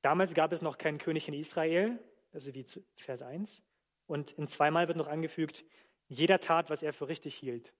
damals 0.00 0.32
gab 0.32 0.54
es 0.54 0.62
noch 0.62 0.78
keinen 0.78 0.96
König 0.96 1.28
in 1.28 1.34
Israel, 1.34 1.98
das 2.30 2.46
ist 2.46 2.54
wie 2.54 2.64
Vers 2.96 3.20
1, 3.20 3.62
und 4.06 4.30
in 4.32 4.48
zweimal 4.48 4.88
wird 4.88 4.96
noch 4.96 5.08
angefügt, 5.08 5.66
jeder 6.08 6.40
tat, 6.40 6.70
was 6.70 6.82
er 6.82 6.92
für 6.92 7.08
richtig 7.08 7.34
hielt. 7.34 7.72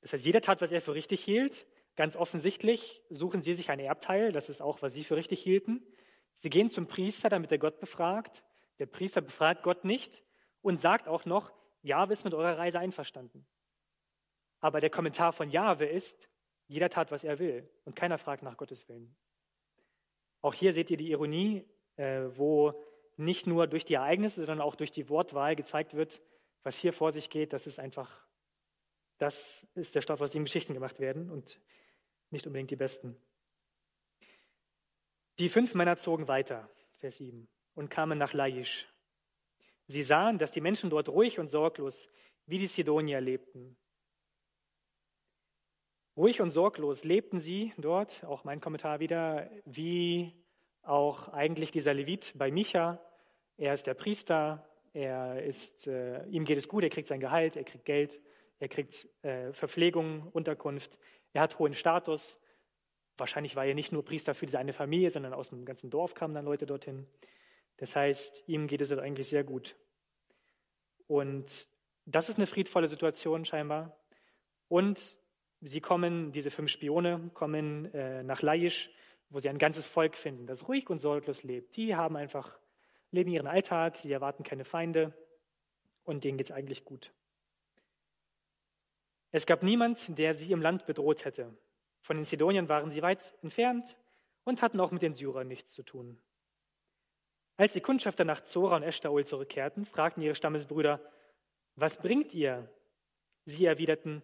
Das 0.00 0.12
heißt, 0.12 0.24
jeder 0.24 0.40
tat, 0.40 0.60
was 0.60 0.72
er 0.72 0.80
für 0.80 0.94
richtig 0.94 1.24
hielt. 1.24 1.66
Ganz 1.96 2.16
offensichtlich 2.16 3.02
suchen 3.08 3.42
sie 3.42 3.54
sich 3.54 3.70
ein 3.70 3.80
Erbteil, 3.80 4.32
das 4.32 4.48
ist 4.48 4.60
auch, 4.60 4.82
was 4.82 4.92
sie 4.92 5.04
für 5.04 5.16
richtig 5.16 5.42
hielten. 5.42 5.86
Sie 6.34 6.50
gehen 6.50 6.68
zum 6.68 6.86
Priester, 6.86 7.28
damit 7.28 7.50
er 7.50 7.58
Gott 7.58 7.80
befragt. 7.80 8.44
Der 8.78 8.86
Priester 8.86 9.22
befragt 9.22 9.62
Gott 9.62 9.84
nicht 9.84 10.22
und 10.60 10.78
sagt 10.78 11.08
auch 11.08 11.24
noch, 11.24 11.52
Jahwe 11.82 12.12
ist 12.12 12.24
mit 12.24 12.34
eurer 12.34 12.58
Reise 12.58 12.78
einverstanden. 12.78 13.46
Aber 14.60 14.80
der 14.80 14.90
Kommentar 14.90 15.32
von 15.32 15.50
Jahwe 15.50 15.86
ist, 15.86 16.28
jeder 16.66 16.90
tat, 16.90 17.10
was 17.10 17.24
er 17.24 17.38
will 17.38 17.68
und 17.84 17.96
keiner 17.96 18.18
fragt 18.18 18.42
nach 18.42 18.56
Gottes 18.56 18.88
Willen. 18.88 19.16
Auch 20.42 20.54
hier 20.54 20.72
seht 20.72 20.90
ihr 20.90 20.96
die 20.96 21.10
Ironie, 21.10 21.64
äh, 21.96 22.24
wo 22.36 22.74
nicht 23.16 23.46
nur 23.46 23.66
durch 23.66 23.84
die 23.84 23.94
Ereignisse, 23.94 24.44
sondern 24.44 24.60
auch 24.60 24.76
durch 24.76 24.90
die 24.90 25.08
Wortwahl 25.08 25.56
gezeigt 25.56 25.94
wird, 25.94 26.22
was 26.62 26.78
hier 26.78 26.92
vor 26.92 27.12
sich 27.12 27.30
geht, 27.30 27.52
das 27.52 27.66
ist 27.66 27.78
einfach, 27.78 28.26
das 29.18 29.66
ist 29.74 29.94
der 29.94 30.02
Stoff, 30.02 30.20
aus 30.20 30.32
dem 30.32 30.44
Geschichten 30.44 30.74
gemacht 30.74 31.00
werden 31.00 31.30
und 31.30 31.60
nicht 32.30 32.46
unbedingt 32.46 32.70
die 32.70 32.76
besten. 32.76 33.16
Die 35.38 35.48
fünf 35.48 35.74
Männer 35.74 35.96
zogen 35.96 36.28
weiter, 36.28 36.68
Vers 36.98 37.18
7 37.18 37.48
und 37.74 37.90
kamen 37.90 38.18
nach 38.18 38.32
Laisch. 38.32 38.88
Sie 39.86 40.02
sahen, 40.02 40.38
dass 40.38 40.50
die 40.50 40.60
Menschen 40.60 40.90
dort 40.90 41.08
ruhig 41.08 41.38
und 41.38 41.48
sorglos 41.48 42.08
wie 42.46 42.58
die 42.58 42.66
Sidonier 42.66 43.20
lebten. 43.20 43.76
Ruhig 46.16 46.40
und 46.40 46.50
sorglos 46.50 47.04
lebten 47.04 47.38
sie 47.38 47.74
dort, 47.76 48.24
auch 48.24 48.44
mein 48.44 48.60
Kommentar 48.60 49.00
wieder, 49.00 49.50
wie 49.66 50.32
auch 50.86 51.28
eigentlich 51.28 51.70
dieser 51.70 51.94
Levit 51.94 52.32
bei 52.36 52.50
Micha. 52.50 53.00
Er 53.56 53.74
ist 53.74 53.86
der 53.86 53.94
Priester, 53.94 54.66
er 54.92 55.42
ist, 55.42 55.86
äh, 55.86 56.24
ihm 56.26 56.44
geht 56.44 56.58
es 56.58 56.68
gut, 56.68 56.84
er 56.84 56.90
kriegt 56.90 57.08
sein 57.08 57.20
Gehalt, 57.20 57.56
er 57.56 57.64
kriegt 57.64 57.84
Geld, 57.84 58.20
er 58.58 58.68
kriegt 58.68 59.06
äh, 59.22 59.52
Verpflegung, 59.52 60.28
Unterkunft, 60.32 60.98
er 61.32 61.42
hat 61.42 61.58
hohen 61.58 61.74
Status. 61.74 62.38
Wahrscheinlich 63.18 63.56
war 63.56 63.64
er 63.64 63.74
nicht 63.74 63.92
nur 63.92 64.04
Priester 64.04 64.34
für 64.34 64.46
diese 64.46 64.58
eine 64.58 64.72
Familie, 64.72 65.10
sondern 65.10 65.34
aus 65.34 65.50
dem 65.50 65.64
ganzen 65.64 65.90
Dorf 65.90 66.14
kamen 66.14 66.34
dann 66.34 66.44
Leute 66.44 66.66
dorthin. 66.66 67.06
Das 67.78 67.94
heißt, 67.94 68.44
ihm 68.46 68.66
geht 68.66 68.80
es 68.80 68.92
eigentlich 68.92 69.28
sehr 69.28 69.44
gut. 69.44 69.76
Und 71.06 71.68
das 72.04 72.28
ist 72.28 72.36
eine 72.36 72.46
friedvolle 72.46 72.88
Situation 72.88 73.44
scheinbar. 73.44 73.98
Und 74.68 75.18
sie 75.60 75.80
kommen, 75.80 76.32
diese 76.32 76.50
fünf 76.50 76.70
Spione 76.70 77.30
kommen 77.34 77.92
äh, 77.94 78.22
nach 78.22 78.42
Laisch, 78.42 78.90
wo 79.30 79.40
sie 79.40 79.48
ein 79.48 79.58
ganzes 79.58 79.86
Volk 79.86 80.16
finden, 80.16 80.46
das 80.46 80.68
ruhig 80.68 80.88
und 80.88 80.98
sorglos 80.98 81.42
lebt. 81.42 81.76
Die 81.76 81.94
haben 81.94 82.16
einfach, 82.16 82.58
leben 83.10 83.30
ihren 83.30 83.46
Alltag, 83.46 83.96
sie 83.98 84.12
erwarten 84.12 84.44
keine 84.44 84.64
Feinde 84.64 85.12
und 86.04 86.24
denen 86.24 86.38
geht 86.38 86.48
es 86.48 86.52
eigentlich 86.52 86.84
gut. 86.84 87.12
Es 89.32 89.46
gab 89.46 89.62
niemand, 89.62 90.16
der 90.16 90.34
sie 90.34 90.52
im 90.52 90.62
Land 90.62 90.86
bedroht 90.86 91.24
hätte. 91.24 91.56
Von 92.00 92.16
den 92.16 92.24
Sidoniern 92.24 92.68
waren 92.68 92.90
sie 92.90 93.02
weit 93.02 93.34
entfernt 93.42 93.96
und 94.44 94.62
hatten 94.62 94.80
auch 94.80 94.92
mit 94.92 95.02
den 95.02 95.14
Syrern 95.14 95.48
nichts 95.48 95.72
zu 95.72 95.82
tun. 95.82 96.20
Als 97.56 97.72
die 97.72 97.80
Kundschafter 97.80 98.24
nach 98.24 98.44
Zora 98.44 98.76
und 98.76 98.82
Eshtaol 98.82 99.24
zurückkehrten, 99.24 99.86
fragten 99.86 100.22
ihre 100.22 100.34
Stammesbrüder, 100.34 101.00
was 101.74 101.98
bringt 101.98 102.32
ihr? 102.32 102.70
Sie 103.44 103.64
erwiderten, 103.64 104.22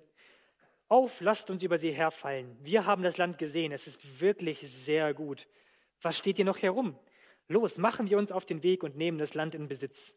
auf, 0.93 1.23
lasst 1.23 1.49
uns 1.49 1.63
über 1.63 1.79
sie 1.79 1.91
herfallen. 1.91 2.55
Wir 2.63 2.85
haben 2.85 3.03
das 3.03 3.17
Land 3.17 3.39
gesehen, 3.39 3.73
es 3.73 3.87
ist 3.87 4.21
wirklich 4.21 4.61
sehr 4.61 5.15
gut. 5.15 5.49
Was 6.03 6.19
steht 6.19 6.39
ihr 6.39 6.45
noch 6.45 6.61
herum? 6.61 6.99
Los, 7.49 7.79
machen 7.79 8.11
wir 8.11 8.19
uns 8.19 8.31
auf 8.31 8.45
den 8.45 8.63
Weg 8.63 8.83
und 8.83 8.95
nehmen 8.95 9.17
das 9.17 9.33
Land 9.33 9.55
in 9.55 9.69
Besitz. 9.69 10.15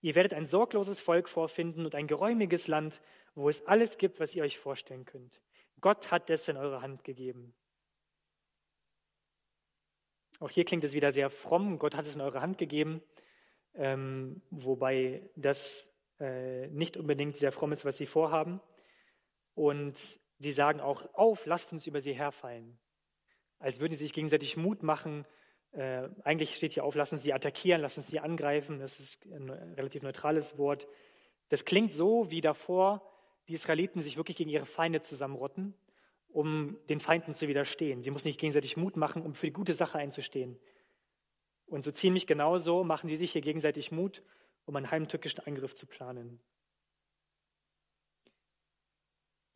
Ihr 0.00 0.14
werdet 0.14 0.32
ein 0.32 0.46
sorgloses 0.46 0.98
Volk 0.98 1.28
vorfinden 1.28 1.84
und 1.84 1.94
ein 1.94 2.06
geräumiges 2.06 2.68
Land, 2.68 3.02
wo 3.34 3.50
es 3.50 3.66
alles 3.66 3.98
gibt, 3.98 4.18
was 4.18 4.34
ihr 4.34 4.44
euch 4.44 4.58
vorstellen 4.58 5.04
könnt. 5.04 5.42
Gott 5.82 6.10
hat 6.10 6.30
es 6.30 6.48
in 6.48 6.56
eure 6.56 6.80
Hand 6.80 7.04
gegeben. 7.04 7.54
Auch 10.40 10.50
hier 10.50 10.64
klingt 10.64 10.84
es 10.84 10.94
wieder 10.94 11.12
sehr 11.12 11.28
fromm. 11.28 11.78
Gott 11.78 11.94
hat 11.94 12.06
es 12.06 12.14
in 12.14 12.22
eure 12.22 12.40
Hand 12.40 12.56
gegeben, 12.56 13.02
ähm, 13.74 14.40
wobei 14.50 15.28
das 15.36 15.86
äh, 16.18 16.68
nicht 16.68 16.96
unbedingt 16.96 17.36
sehr 17.36 17.52
fromm 17.52 17.72
ist, 17.72 17.84
was 17.84 17.98
sie 17.98 18.06
vorhaben. 18.06 18.62
Und 19.54 19.98
sie 20.38 20.52
sagen 20.52 20.80
auch, 20.80 21.14
auf, 21.14 21.46
lasst 21.46 21.72
uns 21.72 21.86
über 21.86 22.00
sie 22.00 22.12
herfallen. 22.12 22.78
Als 23.58 23.80
würden 23.80 23.92
sie 23.92 24.04
sich 24.04 24.12
gegenseitig 24.12 24.56
Mut 24.56 24.82
machen. 24.82 25.26
Äh, 25.72 26.08
eigentlich 26.22 26.54
steht 26.54 26.72
hier 26.72 26.84
auf, 26.84 26.94
lasst 26.94 27.12
uns 27.12 27.22
sie 27.22 27.32
attackieren, 27.32 27.80
lasst 27.80 27.98
uns 27.98 28.08
sie 28.08 28.20
angreifen. 28.20 28.78
Das 28.78 29.00
ist 29.00 29.24
ein 29.26 29.50
relativ 29.50 30.02
neutrales 30.02 30.58
Wort. 30.58 30.86
Das 31.48 31.64
klingt 31.64 31.92
so 31.92 32.30
wie 32.30 32.40
davor, 32.40 33.02
die 33.48 33.54
Israeliten 33.54 34.00
sich 34.00 34.16
wirklich 34.16 34.36
gegen 34.36 34.50
ihre 34.50 34.66
Feinde 34.66 35.00
zusammenrotten 35.02 35.74
um 36.34 36.76
den 36.88 36.98
Feinden 36.98 37.32
zu 37.32 37.46
widerstehen. 37.46 38.02
Sie 38.02 38.10
muss 38.10 38.24
nicht 38.24 38.40
gegenseitig 38.40 38.76
Mut 38.76 38.96
machen, 38.96 39.22
um 39.22 39.34
für 39.34 39.46
die 39.46 39.52
gute 39.52 39.72
Sache 39.72 39.98
einzustehen. 39.98 40.58
Und 41.66 41.84
so 41.84 41.92
ziemlich 41.92 42.26
genauso 42.26 42.82
machen 42.82 43.08
sie 43.08 43.16
sich 43.16 43.30
hier 43.30 43.40
gegenseitig 43.40 43.92
Mut, 43.92 44.20
um 44.64 44.74
einen 44.74 44.90
heimtückischen 44.90 45.44
Angriff 45.46 45.76
zu 45.76 45.86
planen. 45.86 46.40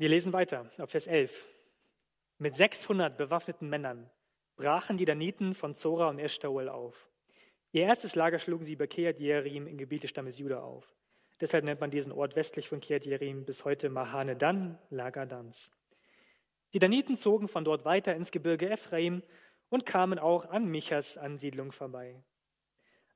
Wir 0.00 0.08
lesen 0.08 0.32
weiter 0.32 0.70
auf 0.78 0.90
Vers 0.90 1.08
11. 1.08 1.32
Mit 2.38 2.54
600 2.54 3.16
bewaffneten 3.16 3.68
Männern 3.68 4.08
brachen 4.54 4.96
die 4.96 5.04
Daniten 5.04 5.56
von 5.56 5.74
Zora 5.74 6.08
und 6.08 6.20
Eshtaol 6.20 6.68
auf. 6.68 7.08
Ihr 7.72 7.82
erstes 7.82 8.14
Lager 8.14 8.38
schlugen 8.38 8.64
sie 8.64 8.76
bei 8.76 8.87
Keat 8.87 9.18
Jerim 9.18 9.66
im 9.66 9.76
Gebiet 9.76 10.04
des 10.04 10.11
Stammes 10.11 10.38
Juda 10.38 10.61
auf. 10.61 10.87
Deshalb 11.40 11.64
nennt 11.64 11.80
man 11.80 11.90
diesen 11.90 12.12
Ort 12.12 12.37
westlich 12.37 12.68
von 12.68 12.78
Keat 12.78 13.06
Jerim 13.06 13.44
bis 13.44 13.64
heute 13.64 13.88
Mahane 13.90 14.37
Dan, 14.37 14.78
Lager 14.88 15.26
Dans. 15.26 15.68
Die 16.74 16.78
Daniten 16.78 17.16
zogen 17.16 17.48
von 17.48 17.64
dort 17.64 17.84
weiter 17.84 18.14
ins 18.14 18.30
Gebirge 18.30 18.70
Ephraim 18.70 19.24
und 19.68 19.84
kamen 19.84 20.20
auch 20.20 20.48
an 20.48 20.66
Michas 20.66 21.18
Ansiedlung 21.18 21.72
vorbei. 21.72 22.22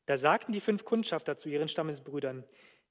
Da 0.06 0.18
sagten 0.18 0.52
die 0.52 0.60
fünf 0.60 0.84
Kundschafter 0.84 1.38
zu 1.38 1.48
ihren 1.48 1.68
Stammesbrüdern, 1.68 2.44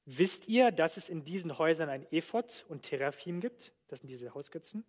wisst 0.06 0.48
ihr, 0.48 0.72
dass 0.72 0.98
es 0.98 1.10
in 1.10 1.24
diesen 1.24 1.58
Häusern 1.58 1.90
ein 1.90 2.12
Ephod 2.12 2.66
und 2.70 2.84
Teraphim 2.84 3.40
gibt? 3.40 3.74
Das 3.88 4.00
sind 4.00 4.10
diese 4.10 4.34
Hausgötzen. 4.34 4.86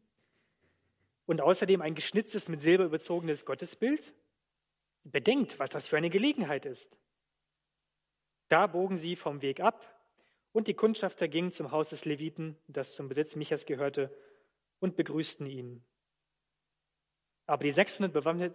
Und 1.27 1.40
außerdem 1.40 1.81
ein 1.81 1.94
geschnitztes, 1.94 2.48
mit 2.48 2.61
Silber 2.61 2.85
überzogenes 2.85 3.44
Gottesbild? 3.44 4.12
Bedenkt, 5.05 5.59
was 5.59 5.70
das 5.70 5.87
für 5.87 5.96
eine 5.96 6.11
Gelegenheit 6.11 6.66
ist. 6.66 6.98
Da 8.48 8.66
bogen 8.66 8.96
sie 8.96 9.16
vom 9.16 9.42
Weg 9.42 9.61
ab 9.61 9.98
und 10.53 10.68
die 10.68 10.75
Kundschafter 10.75 11.29
gingen 11.29 11.53
zum 11.53 11.70
Haus 11.70 11.90
des 11.90 12.05
Leviten, 12.05 12.57
das 12.68 12.94
zum 12.94 13.09
Besitz 13.09 13.35
Michas 13.37 13.66
gehörte, 13.66 14.14
und 14.79 14.96
begrüßten 14.96 15.46
ihn. 15.46 15.83
Aber 17.46 17.64
die 17.64 17.72
600, 17.72 18.12
bewaffnet, 18.12 18.55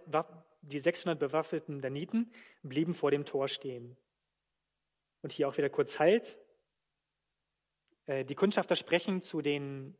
die 0.62 0.78
600 0.78 1.18
bewaffneten 1.18 1.80
Daniten 1.80 2.30
blieben 2.62 2.94
vor 2.94 3.10
dem 3.10 3.24
Tor 3.24 3.48
stehen. 3.48 3.96
Und 5.22 5.32
hier 5.32 5.48
auch 5.48 5.56
wieder 5.56 5.70
kurz 5.70 5.98
Halt. 5.98 6.38
Äh, 8.08 8.24
die 8.24 8.34
Kundschafter 8.34 8.74
sprechen 8.74 9.22
zu 9.22 9.40
den 9.40 9.96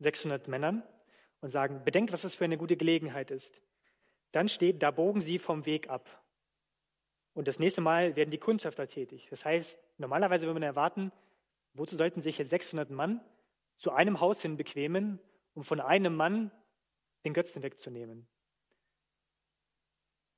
600 0.00 0.46
äh, 0.46 0.50
Männern 0.50 0.82
und 1.40 1.48
sagen, 1.48 1.82
bedenkt, 1.84 2.12
was 2.12 2.22
das 2.22 2.34
für 2.34 2.44
eine 2.44 2.58
gute 2.58 2.76
Gelegenheit 2.76 3.30
ist. 3.30 3.62
Dann 4.32 4.48
steht, 4.48 4.82
da 4.82 4.90
bogen 4.90 5.20
sie 5.20 5.38
vom 5.38 5.64
Weg 5.64 5.88
ab. 5.88 6.22
Und 7.32 7.48
das 7.48 7.58
nächste 7.58 7.80
Mal 7.80 8.16
werden 8.16 8.30
die 8.30 8.38
Kundschafter 8.38 8.86
tätig. 8.88 9.28
Das 9.30 9.44
heißt, 9.44 9.80
normalerweise 9.96 10.46
würde 10.46 10.60
man 10.60 10.64
erwarten, 10.64 11.12
wozu 11.72 11.96
sollten 11.96 12.20
sich 12.20 12.36
jetzt 12.36 12.50
600 12.50 12.90
Mann 12.90 13.20
zu 13.76 13.92
einem 13.92 14.20
Haus 14.20 14.42
hin 14.42 14.56
bequemen 14.56 15.20
um 15.58 15.64
von 15.64 15.80
einem 15.80 16.14
Mann 16.14 16.52
den 17.24 17.34
Götzen 17.34 17.64
wegzunehmen. 17.64 18.28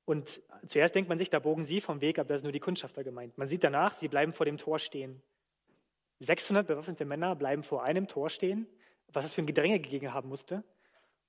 Und 0.05 0.41
zuerst 0.65 0.95
denkt 0.95 1.09
man 1.09 1.19
sich, 1.19 1.29
da 1.29 1.37
bogen 1.37 1.63
sie 1.63 1.79
vom 1.79 2.01
Weg, 2.01 2.17
aber 2.17 2.29
da 2.29 2.35
ist 2.35 2.43
nur 2.43 2.51
die 2.51 2.59
Kundschafter 2.59 3.03
gemeint. 3.03 3.37
Man 3.37 3.47
sieht 3.47 3.63
danach, 3.63 3.93
sie 3.93 4.07
bleiben 4.07 4.33
vor 4.33 4.47
dem 4.47 4.57
Tor 4.57 4.79
stehen. 4.79 5.21
600 6.21 6.67
bewaffnete 6.67 7.05
Männer 7.05 7.35
bleiben 7.35 7.63
vor 7.63 7.83
einem 7.83 8.07
Tor 8.07 8.29
stehen, 8.29 8.67
was 9.07 9.25
es 9.25 9.33
für 9.33 9.41
ein 9.41 9.47
Gedränge 9.47 9.79
gegeben 9.79 10.13
haben 10.13 10.29
musste, 10.29 10.63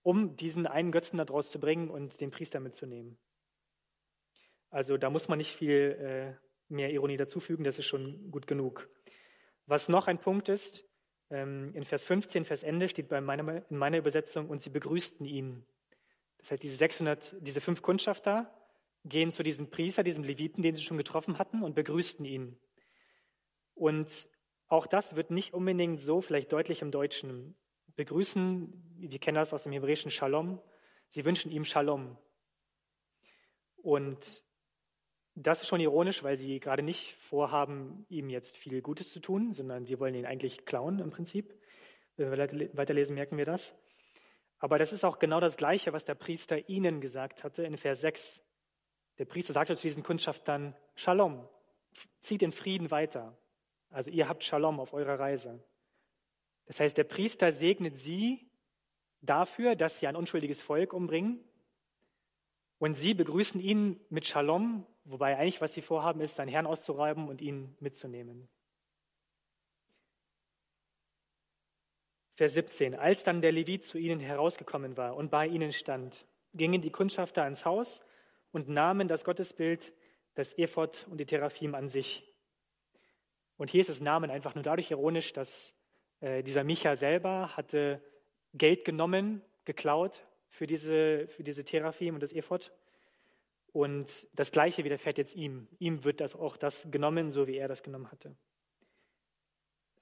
um 0.03 0.37
diesen 0.37 0.67
einen 0.67 0.93
Götzen 0.93 1.17
da 1.19 1.25
draus 1.25 1.51
zu 1.51 1.59
bringen 1.59 1.89
und 1.89 2.21
den 2.21 2.31
Priester 2.31 2.61
mitzunehmen. 2.61 3.19
Also 4.71 4.97
da 4.97 5.11
muss 5.11 5.29
man 5.29 5.39
nicht 5.39 5.55
viel 5.55 6.39
äh, 6.39 6.73
mehr 6.73 6.91
Ironie 6.91 7.17
dazufügen, 7.17 7.65
das 7.65 7.79
ist 7.79 7.87
schon 7.87 8.31
gut 8.31 8.47
genug. 8.47 8.89
Was 9.67 9.89
noch 9.89 10.09
ein 10.09 10.19
Punkt 10.19 10.49
ist, 10.49 10.85
ähm, 11.31 11.75
in 11.75 11.85
Vers 11.85 12.05
15, 12.05 12.45
Vers 12.45 12.63
Ende 12.63 12.89
steht 12.89 13.09
bei 13.09 13.21
meiner, 13.21 13.69
in 13.71 13.77
meiner 13.77 13.99
Übersetzung, 13.99 14.49
und 14.49 14.63
sie 14.63 14.71
begrüßten 14.71 15.25
ihn. 15.25 15.65
Das 16.39 16.51
heißt, 16.51 16.63
diese 16.63 16.77
600, 16.77 17.37
diese 17.41 17.61
fünf 17.61 17.83
Kundschafter 17.83 18.53
gehen 19.05 19.33
zu 19.33 19.43
diesem 19.43 19.71
Priester, 19.71 20.03
diesem 20.03 20.25
Leviten, 20.25 20.63
den 20.63 20.75
sie 20.75 20.83
schon 20.83 20.99
getroffen 20.99 21.39
hatten, 21.39 21.63
und 21.63 21.75
begrüßten 21.75 22.25
ihn. 22.25 22.59
Und 23.75 24.29
auch 24.73 24.87
das 24.87 25.17
wird 25.17 25.31
nicht 25.31 25.53
unbedingt 25.53 26.01
so 26.01 26.23
vielleicht 26.23 26.51
deutlich 26.51 26.81
im 26.81 26.91
Deutschen. 26.91 27.55
Begrüßen, 27.95 28.73
wir 28.97 29.19
kennen 29.19 29.35
das 29.35 29.53
aus 29.53 29.65
dem 29.65 29.73
hebräischen 29.73 30.11
Shalom, 30.11 30.63
sie 31.09 31.27
wünschen 31.27 31.53
ihm 31.53 31.67
Shalom. 31.67 32.17
Und 33.77 34.45
das 35.35 35.61
ist 35.61 35.69
schon 35.69 35.81
ironisch, 35.81 36.23
weil 36.23 36.39
sie 36.39 36.59
gerade 36.59 36.83
nicht 36.83 37.17
vorhaben, 37.17 38.07
ihm 38.09 38.31
jetzt 38.31 38.57
viel 38.57 38.81
Gutes 38.81 39.13
zu 39.13 39.21
tun, 39.21 39.53
sondern 39.53 39.85
sie 39.85 40.01
wollen 40.01 40.15
ihn 40.15 40.25
eigentlich 40.25 40.65
klauen 40.65 41.01
im 41.01 41.11
Prinzip. 41.11 41.55
Wenn 42.17 42.31
wir 42.31 42.71
weiterlesen, 42.75 43.15
merken 43.15 43.37
wir 43.37 43.45
das. 43.45 43.75
Aber 44.59 44.79
das 44.79 44.95
ist 44.95 45.05
auch 45.05 45.19
genau 45.19 45.41
das 45.41 45.59
Gleiche, 45.59 45.93
was 45.93 46.07
der 46.07 46.15
Priester 46.15 46.71
ihnen 46.71 47.03
gesagt 47.03 47.45
hatte 47.45 47.63
in 47.63 47.77
Vers 47.77 48.01
6. 48.01 48.41
Der 49.19 49.27
Priester 49.27 49.53
sagte 49.53 49.77
zu 49.77 49.83
diesen 49.83 50.03
Kundschaftern, 50.03 50.75
Shalom, 50.95 51.47
zieht 52.23 52.41
in 52.41 52.53
Frieden 52.53 52.91
weiter. 52.91 53.37
Also 53.93 54.11
ihr 54.11 54.29
habt 54.29 54.43
Shalom 54.43 54.81
auf 54.81 54.93
eurer 54.93 55.19
Reise. 55.19 55.63
Das 56.67 56.81
heißt, 56.81 56.97
der 56.97 57.05
Priester 57.05 57.53
segnet 57.53 57.99
sie 57.99 58.51
dafür, 59.21 59.77
dass 59.77 60.01
sie 60.01 60.07
ein 60.07 60.17
unschuldiges 60.17 60.61
Volk 60.61 60.93
umbringen. 60.93 61.39
Und 62.79 62.95
sie 62.95 63.15
begrüßen 63.15 63.61
ihn 63.61 64.01
mit 64.09 64.27
Shalom 64.27 64.87
Wobei 65.05 65.37
eigentlich, 65.37 65.61
was 65.61 65.73
sie 65.73 65.83
vorhaben, 65.83 66.21
ist, 66.21 66.37
seinen 66.37 66.49
Herrn 66.49 66.67
auszureiben 66.67 67.29
und 67.29 67.41
ihn 67.41 67.77
mitzunehmen. 67.81 68.49
Vers 72.37 72.55
17. 72.55 72.95
Als 72.95 73.25
dann 73.25 73.43
der 73.43 73.53
Levit 73.53 73.85
zu 73.85 73.99
ihnen 73.99 74.21
herausgekommen 74.21 74.97
war 74.97 75.17
und 75.17 75.31
bei 75.31 75.47
ihnen 75.47 75.73
stand, 75.73 76.27
gingen 76.55 76.83
die 76.83 76.91
Kundschafter 76.91 77.43
ans 77.43 77.65
Haus 77.65 78.05
und 78.53 78.69
nahmen 78.69 79.09
das 79.09 79.25
Gottesbild, 79.25 79.93
das 80.35 80.57
Ephod 80.57 81.07
und 81.11 81.19
die 81.19 81.27
Teraphim 81.27 81.75
an 81.75 81.89
sich. 81.89 82.32
Und 83.57 83.71
hier 83.71 83.81
ist 83.81 83.91
das 83.91 84.01
Namen 84.01 84.31
einfach 84.31 84.55
nur 84.55 84.65
dadurch 84.65 84.91
ironisch, 84.91 85.33
dass 85.33 85.75
äh, 86.21 86.43
dieser 86.43 86.65
Micha 86.65 86.97
selber 86.97 87.57
hatte 87.57 88.03
Geld 88.55 88.85
genommen, 88.85 89.43
geklaut 89.65 90.27
für 90.49 90.67
diese, 90.67 91.29
für 91.29 91.43
diese 91.43 91.65
Teraphim 91.65 92.15
und 92.15 92.23
das 92.23 92.33
Ephod 92.33 92.73
und 93.73 94.29
das 94.35 94.53
Gleiche 94.53 94.85
widerfährt 94.85 95.19
jetzt 95.19 95.35
ihm. 95.35 95.67
Ihm 95.79 96.05
wird 96.05 96.21
das 96.21 96.35
auch 96.35 96.57
das 96.57 96.87
genommen, 96.91 97.33
so 97.33 97.47
wie 97.47 97.57
er 97.57 97.69
das 97.69 97.83
genommen 97.83 98.11
hatte. 98.11 98.37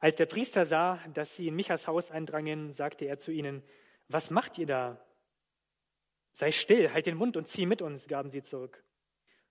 Als 0.01 0.17
der 0.17 0.27
Priester 0.27 0.65
sah, 0.65 0.99
dass 1.15 1.37
sie 1.37 1.49
in 1.49 1.55
Michas 1.55 1.87
Haus 1.87 2.11
eindrangen, 2.11 2.73
sagte 2.73 3.05
er 3.05 3.19
zu 3.19 3.31
ihnen, 3.31 3.63
was 4.09 4.31
macht 4.31 4.59
ihr 4.59 4.67
da? 4.67 5.05
Sei 6.33 6.51
still, 6.53 6.93
halt 6.93 7.07
den 7.07 7.17
Mund 7.17 7.37
und 7.37 7.49
zieh 7.49 7.67
mit 7.67 7.83
uns, 7.83 8.09
gaben 8.09 8.31
sie 8.31 8.43
zurück. 8.43 8.83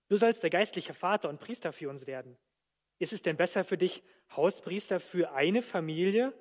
Du 0.08 0.16
sollst 0.16 0.42
der 0.42 0.50
geistliche 0.50 0.92
Vater 0.92 1.28
und 1.28 1.40
Priester 1.40 1.72
für 1.72 1.88
uns 1.88 2.06
werden. 2.06 2.36
Ist 3.00 3.14
es 3.14 3.22
denn 3.22 3.38
besser 3.38 3.64
für 3.64 3.78
dich, 3.78 4.02
Hauspriester 4.36 5.00
für 5.00 5.32
eine 5.32 5.62
Familie 5.62 6.34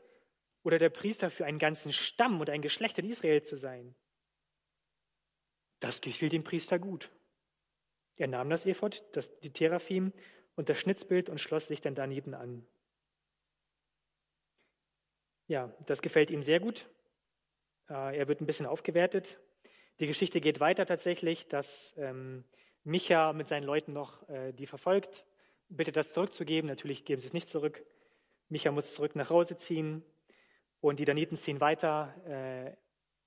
oder 0.62 0.78
der 0.78 0.90
Priester 0.90 1.32
für 1.32 1.46
einen 1.46 1.58
ganzen 1.58 1.94
Stamm 1.94 2.42
und 2.42 2.50
ein 2.50 2.62
Geschlecht 2.62 3.00
in 3.00 3.10
Israel 3.10 3.42
zu 3.42 3.56
sein? 3.56 3.96
Das 5.80 6.02
gefiel 6.02 6.28
dem 6.28 6.44
Priester 6.44 6.78
gut. 6.78 7.10
Er 8.18 8.28
nahm 8.28 8.50
das 8.50 8.66
Ephod, 8.66 9.06
das, 9.14 9.40
die 9.40 9.54
Teraphim 9.54 10.12
und 10.56 10.68
das 10.68 10.78
Schnitzbild 10.78 11.30
und 11.30 11.40
schloss 11.40 11.68
sich 11.68 11.80
den 11.80 11.96
Daniten 11.96 12.34
an. 12.34 12.68
Ja, 15.48 15.74
das 15.86 16.02
gefällt 16.02 16.30
ihm 16.30 16.44
sehr 16.44 16.60
gut. 16.60 16.90
Äh, 17.90 18.18
er 18.18 18.28
wird 18.28 18.42
ein 18.42 18.46
bisschen 18.46 18.66
aufgewertet. 18.66 19.40
Die 20.02 20.08
Geschichte 20.08 20.42
geht 20.42 20.60
weiter 20.60 20.86
tatsächlich, 20.86 21.48
dass 21.48 21.94
ähm, 21.98 22.44
Micha 22.84 23.32
mit 23.32 23.48
seinen 23.48 23.64
Leuten 23.64 23.94
noch 23.94 24.28
äh, 24.28 24.52
die 24.52 24.68
verfolgt, 24.68 25.26
bittet 25.70 25.96
das 25.96 26.14
zurückzugeben. 26.14 26.68
Natürlich 26.68 27.06
geben 27.06 27.22
sie 27.22 27.28
es 27.28 27.34
nicht 27.34 27.48
zurück. 27.48 27.86
Micha 28.50 28.72
muss 28.72 28.94
zurück 28.94 29.16
nach 29.16 29.30
Hause 29.30 29.58
ziehen 29.58 30.04
und 30.82 31.00
die 31.00 31.06
Daniten 31.06 31.36
ziehen 31.36 31.62
weiter, 31.62 32.14
äh, 32.26 32.76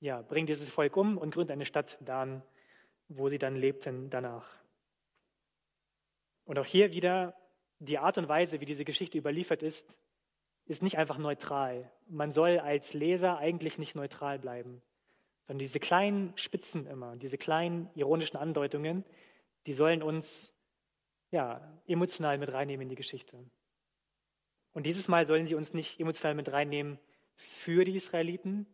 ja, 0.00 0.22
bringen 0.22 0.46
dieses 0.46 0.68
Volk 0.68 0.96
um 0.96 1.16
und 1.16 1.34
gründen 1.34 1.52
eine 1.52 1.66
Stadt 1.66 1.96
Dan, 2.00 2.42
wo 3.08 3.28
sie 3.28 3.38
dann 3.38 3.56
lebten 3.56 4.10
danach. 4.10 4.48
Und 6.44 6.58
auch 6.58 6.66
hier 6.66 6.92
wieder 6.92 7.36
die 7.78 7.98
Art 7.98 8.18
und 8.18 8.28
Weise, 8.28 8.60
wie 8.60 8.64
diese 8.64 8.84
Geschichte 8.84 9.18
überliefert 9.18 9.62
ist, 9.62 9.94
ist 10.66 10.82
nicht 10.82 10.98
einfach 10.98 11.18
neutral. 11.18 11.90
Man 12.08 12.30
soll 12.30 12.58
als 12.58 12.94
Leser 12.94 13.38
eigentlich 13.38 13.78
nicht 13.78 13.94
neutral 13.94 14.38
bleiben, 14.38 14.82
sondern 15.46 15.58
diese 15.58 15.80
kleinen 15.80 16.32
Spitzen 16.36 16.86
immer, 16.86 17.16
diese 17.16 17.38
kleinen 17.38 17.90
ironischen 17.94 18.36
Andeutungen, 18.36 19.04
die 19.66 19.74
sollen 19.74 20.02
uns 20.02 20.54
ja, 21.32 21.60
emotional 21.86 22.38
mit 22.38 22.52
reinnehmen 22.52 22.82
in 22.82 22.88
die 22.90 22.94
Geschichte. 22.94 23.44
Und 24.72 24.84
dieses 24.84 25.08
Mal 25.08 25.26
sollen 25.26 25.46
sie 25.46 25.54
uns 25.54 25.74
nicht 25.74 25.98
emotional 25.98 26.34
mit 26.34 26.52
reinnehmen 26.52 26.98
für 27.34 27.84
die 27.84 27.96
Israeliten, 27.96 28.66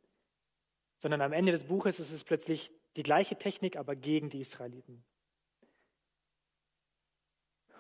sondern 0.99 1.23
am 1.23 1.33
Ende 1.33 1.53
des 1.53 1.64
Buches 1.64 2.01
ist 2.01 2.11
es 2.11 2.25
plötzlich 2.25 2.71
die 2.97 3.05
gleiche 3.05 3.37
Technik, 3.37 3.77
aber 3.77 3.94
gegen 3.94 4.29
die 4.29 4.40
Israeliten. 4.40 5.05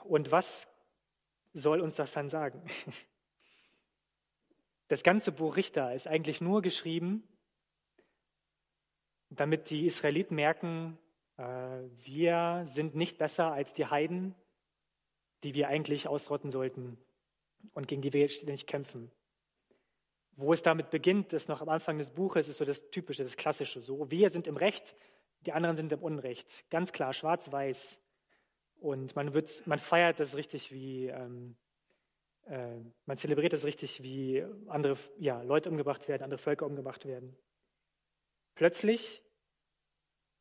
Und 0.04 0.30
was 0.30 0.68
soll 1.52 1.80
uns 1.80 1.96
das 1.96 2.12
dann 2.12 2.30
sagen? 2.30 2.64
Das 4.90 5.02
ganze 5.02 5.32
Buch 5.32 5.56
Richter 5.56 5.92
ist 5.92 6.06
eigentlich 6.06 6.40
nur 6.40 6.62
geschrieben, 6.62 7.22
damit 9.28 9.68
die 9.68 9.84
Israeliten 9.84 10.34
merken, 10.34 10.98
äh, 11.36 11.42
wir 12.06 12.62
sind 12.64 12.94
nicht 12.94 13.18
besser 13.18 13.52
als 13.52 13.74
die 13.74 13.84
Heiden, 13.84 14.34
die 15.42 15.54
wir 15.54 15.68
eigentlich 15.68 16.08
ausrotten 16.08 16.50
sollten 16.50 16.98
und 17.74 17.88
gegen 17.88 18.02
die 18.02 18.12
wir 18.12 18.28
ständig 18.28 18.66
kämpfen. 18.66 19.10
Wo 20.32 20.52
es 20.52 20.62
damit 20.62 20.90
beginnt, 20.90 21.32
ist 21.32 21.48
noch 21.48 21.60
am 21.60 21.68
Anfang 21.68 21.98
des 21.98 22.12
Buches, 22.12 22.48
ist 22.48 22.58
so 22.58 22.64
das 22.64 22.90
Typische, 22.90 23.24
das 23.24 23.36
Klassische. 23.36 23.80
So, 23.80 24.10
wir 24.10 24.30
sind 24.30 24.46
im 24.46 24.56
Recht, 24.56 24.94
die 25.46 25.52
anderen 25.52 25.76
sind 25.76 25.92
im 25.92 26.02
Unrecht. 26.02 26.64
Ganz 26.70 26.92
klar, 26.92 27.12
schwarz-weiß. 27.12 27.98
Und 28.80 29.16
man, 29.16 29.34
wird, 29.34 29.66
man 29.66 29.80
feiert 29.80 30.20
das 30.20 30.36
richtig 30.36 30.72
wie, 30.72 31.06
ähm, 31.06 31.56
äh, 32.46 32.76
man 33.06 33.16
zelebriert 33.16 33.52
das 33.52 33.64
richtig, 33.64 34.02
wie 34.02 34.44
andere 34.68 34.96
ja, 35.18 35.42
Leute 35.42 35.70
umgebracht 35.70 36.06
werden, 36.06 36.22
andere 36.22 36.38
Völker 36.38 36.66
umgebracht 36.66 37.04
werden. 37.04 37.36
Plötzlich 38.54 39.24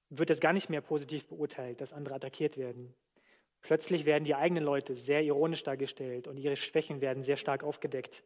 wird 0.09 0.29
es 0.29 0.39
gar 0.39 0.53
nicht 0.53 0.69
mehr 0.69 0.81
positiv 0.81 1.27
beurteilt, 1.27 1.81
dass 1.81 1.93
andere 1.93 2.15
attackiert 2.15 2.57
werden. 2.57 2.93
Plötzlich 3.67 4.05
werden 4.05 4.23
die 4.23 4.33
eigenen 4.33 4.63
Leute 4.63 4.95
sehr 4.95 5.21
ironisch 5.21 5.63
dargestellt 5.63 6.27
und 6.27 6.37
ihre 6.37 6.55
Schwächen 6.55 7.01
werden 7.01 7.21
sehr 7.21 7.35
stark 7.35 7.63
aufgedeckt. 7.63 8.23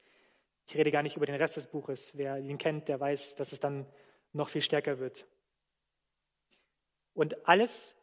Ich 0.68 0.76
rede 0.76 0.92
gar 0.92 1.02
nicht 1.02 1.18
über 1.18 1.26
den 1.26 1.36
Rest 1.36 1.58
des 1.58 1.68
Buches. 1.68 2.16
Wer 2.16 2.38
ihn 2.38 2.60
kennt, 2.60 2.88
der 2.88 3.00
weiß, 3.00 3.36
dass 3.36 3.52
es 3.52 3.60
dann 3.60 3.88
noch 4.34 4.50
viel 4.50 4.62
stärker 4.62 5.00
wird. 5.00 5.26
Und 7.14 7.48
alles 7.48 7.96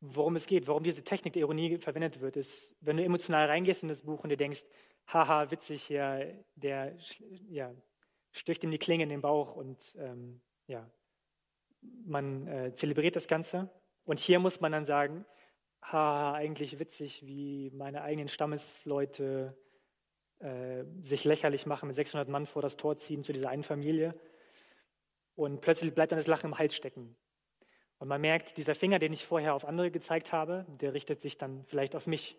worum 0.00 0.36
es 0.36 0.46
geht, 0.46 0.66
warum 0.66 0.82
diese 0.82 1.04
Technik 1.04 1.34
der 1.34 1.40
Ironie 1.40 1.78
verwendet 1.78 2.20
wird, 2.20 2.36
ist, 2.36 2.76
wenn 2.80 2.96
du 2.96 3.04
emotional 3.04 3.46
reingehst 3.46 3.82
in 3.82 3.88
das 3.88 4.02
Buch 4.02 4.22
und 4.24 4.30
dir 4.30 4.36
denkst, 4.36 4.64
haha, 5.06 5.50
witzig 5.50 5.82
hier, 5.82 6.42
der 6.54 6.96
ja, 7.48 7.74
sticht 8.32 8.64
ihm 8.64 8.70
die 8.70 8.78
Klinge 8.78 9.04
in 9.04 9.10
den 9.10 9.20
Bauch 9.20 9.56
und 9.56 9.94
ähm, 9.98 10.40
ja, 10.66 10.90
man 12.06 12.46
äh, 12.46 12.72
zelebriert 12.74 13.16
das 13.16 13.28
Ganze. 13.28 13.70
Und 14.04 14.18
hier 14.18 14.38
muss 14.38 14.60
man 14.60 14.72
dann 14.72 14.84
sagen, 14.84 15.24
haha, 15.82 16.34
eigentlich 16.34 16.78
witzig, 16.78 17.26
wie 17.26 17.70
meine 17.70 18.02
eigenen 18.02 18.28
Stammesleute 18.28 19.56
äh, 20.38 20.84
sich 21.02 21.24
lächerlich 21.24 21.66
machen, 21.66 21.86
mit 21.86 21.96
600 21.96 22.28
Mann 22.28 22.46
vor 22.46 22.62
das 22.62 22.76
Tor 22.76 22.96
ziehen 22.98 23.22
zu 23.22 23.32
dieser 23.32 23.50
einen 23.50 23.62
Familie. 23.62 24.14
Und 25.34 25.60
plötzlich 25.60 25.94
bleibt 25.94 26.12
dann 26.12 26.18
das 26.18 26.26
Lachen 26.26 26.46
im 26.46 26.58
Hals 26.58 26.74
stecken. 26.74 27.16
Und 27.98 28.08
man 28.08 28.20
merkt, 28.20 28.56
dieser 28.56 28.74
Finger, 28.74 28.98
den 28.98 29.12
ich 29.12 29.26
vorher 29.26 29.54
auf 29.54 29.64
andere 29.64 29.90
gezeigt 29.90 30.32
habe, 30.32 30.66
der 30.80 30.94
richtet 30.94 31.20
sich 31.20 31.36
dann 31.36 31.64
vielleicht 31.66 31.94
auf 31.94 32.06
mich. 32.06 32.38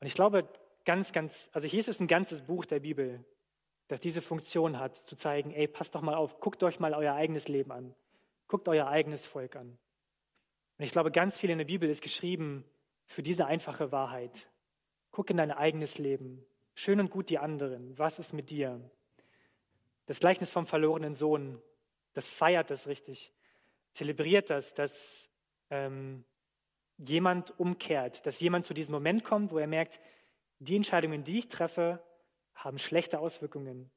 Und 0.00 0.06
ich 0.06 0.14
glaube, 0.14 0.48
ganz, 0.84 1.12
ganz, 1.12 1.48
also 1.52 1.68
hier 1.68 1.80
ist 1.80 1.88
es 1.88 2.00
ein 2.00 2.08
ganzes 2.08 2.42
Buch 2.42 2.64
der 2.64 2.80
Bibel, 2.80 3.24
das 3.88 4.00
diese 4.00 4.20
Funktion 4.20 4.78
hat, 4.80 4.96
zu 4.96 5.14
zeigen, 5.14 5.52
ey, 5.52 5.68
passt 5.68 5.94
doch 5.94 6.02
mal 6.02 6.14
auf, 6.14 6.40
guckt 6.40 6.62
euch 6.62 6.80
mal 6.80 6.94
euer 6.94 7.14
eigenes 7.14 7.46
Leben 7.46 7.70
an, 7.70 7.94
guckt 8.48 8.68
euer 8.68 8.88
eigenes 8.88 9.26
Volk 9.26 9.54
an. 9.54 9.78
Und 10.78 10.84
ich 10.84 10.92
glaube, 10.92 11.10
ganz 11.10 11.38
viel 11.38 11.50
in 11.50 11.58
der 11.58 11.64
Bibel 11.64 11.88
ist 11.88 12.02
geschrieben 12.02 12.64
für 13.06 13.22
diese 13.22 13.46
einfache 13.46 13.92
Wahrheit. 13.92 14.48
Guck 15.10 15.30
in 15.30 15.36
dein 15.36 15.50
eigenes 15.50 15.98
Leben. 15.98 16.44
Schön 16.74 17.00
und 17.00 17.10
gut 17.10 17.30
die 17.30 17.38
anderen. 17.38 17.98
Was 17.98 18.18
ist 18.18 18.32
mit 18.32 18.50
dir? 18.50 18.80
Das 20.06 20.20
Gleichnis 20.20 20.52
vom 20.52 20.66
verlorenen 20.66 21.14
Sohn, 21.14 21.60
das 22.12 22.30
feiert 22.30 22.70
das 22.70 22.86
richtig 22.86 23.32
zelebriert 23.96 24.50
das, 24.50 24.74
dass 24.74 25.28
ähm, 25.70 26.24
jemand 26.98 27.58
umkehrt, 27.58 28.24
dass 28.26 28.40
jemand 28.40 28.66
zu 28.66 28.74
diesem 28.74 28.92
Moment 28.92 29.24
kommt, 29.24 29.52
wo 29.52 29.58
er 29.58 29.66
merkt, 29.66 30.00
die 30.58 30.76
Entscheidungen, 30.76 31.24
die 31.24 31.38
ich 31.38 31.48
treffe, 31.48 32.02
haben 32.54 32.78
schlechte 32.78 33.18
Auswirkungen. 33.18 33.90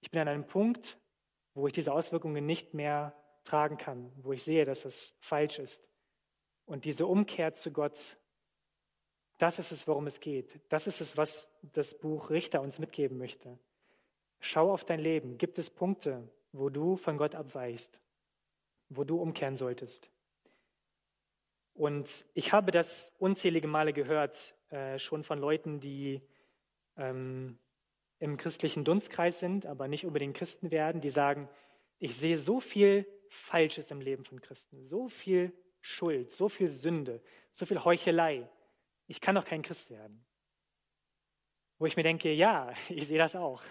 Ich 0.00 0.10
bin 0.10 0.20
an 0.20 0.28
einem 0.28 0.46
Punkt, 0.46 0.98
wo 1.54 1.66
ich 1.66 1.72
diese 1.72 1.92
Auswirkungen 1.92 2.44
nicht 2.44 2.74
mehr 2.74 3.14
tragen 3.44 3.78
kann, 3.78 4.12
wo 4.16 4.32
ich 4.32 4.42
sehe, 4.42 4.64
dass 4.64 4.84
es 4.84 5.16
falsch 5.20 5.58
ist. 5.58 5.88
Und 6.66 6.84
diese 6.84 7.06
Umkehr 7.06 7.54
zu 7.54 7.70
Gott, 7.72 8.18
das 9.38 9.58
ist 9.58 9.72
es, 9.72 9.88
worum 9.88 10.06
es 10.06 10.20
geht. 10.20 10.60
Das 10.68 10.86
ist 10.86 11.00
es, 11.00 11.16
was 11.16 11.48
das 11.62 11.98
Buch 11.98 12.30
Richter 12.30 12.60
uns 12.60 12.78
mitgeben 12.78 13.18
möchte. 13.18 13.58
Schau 14.40 14.72
auf 14.72 14.84
dein 14.84 15.00
Leben. 15.00 15.38
Gibt 15.38 15.58
es 15.58 15.70
Punkte, 15.70 16.28
wo 16.52 16.68
du 16.68 16.96
von 16.96 17.16
Gott 17.16 17.34
abweichst? 17.34 18.00
wo 18.88 19.04
du 19.04 19.20
umkehren 19.20 19.56
solltest. 19.56 20.10
Und 21.74 22.24
ich 22.34 22.52
habe 22.52 22.70
das 22.70 23.12
unzählige 23.18 23.68
Male 23.68 23.92
gehört, 23.92 24.54
äh, 24.70 24.98
schon 24.98 25.24
von 25.24 25.38
Leuten, 25.38 25.80
die 25.80 26.22
ähm, 26.96 27.58
im 28.18 28.36
christlichen 28.38 28.84
Dunstkreis 28.84 29.38
sind, 29.38 29.66
aber 29.66 29.88
nicht 29.88 30.06
unbedingt 30.06 30.36
Christen 30.36 30.70
werden, 30.70 31.00
die 31.00 31.10
sagen, 31.10 31.48
ich 31.98 32.16
sehe 32.16 32.38
so 32.38 32.60
viel 32.60 33.06
Falsches 33.28 33.90
im 33.90 34.00
Leben 34.00 34.24
von 34.24 34.40
Christen, 34.40 34.86
so 34.86 35.08
viel 35.08 35.52
Schuld, 35.86 36.32
so 36.32 36.48
viel 36.48 36.68
Sünde, 36.68 37.22
so 37.52 37.64
viel 37.64 37.84
Heuchelei. 37.84 38.48
Ich 39.06 39.20
kann 39.20 39.36
doch 39.36 39.44
kein 39.44 39.62
Christ 39.62 39.90
werden. 39.90 40.24
Wo 41.78 41.86
ich 41.86 41.96
mir 41.96 42.02
denke, 42.02 42.32
ja, 42.32 42.74
ich 42.88 43.06
sehe 43.06 43.18
das 43.18 43.36
auch. 43.36 43.62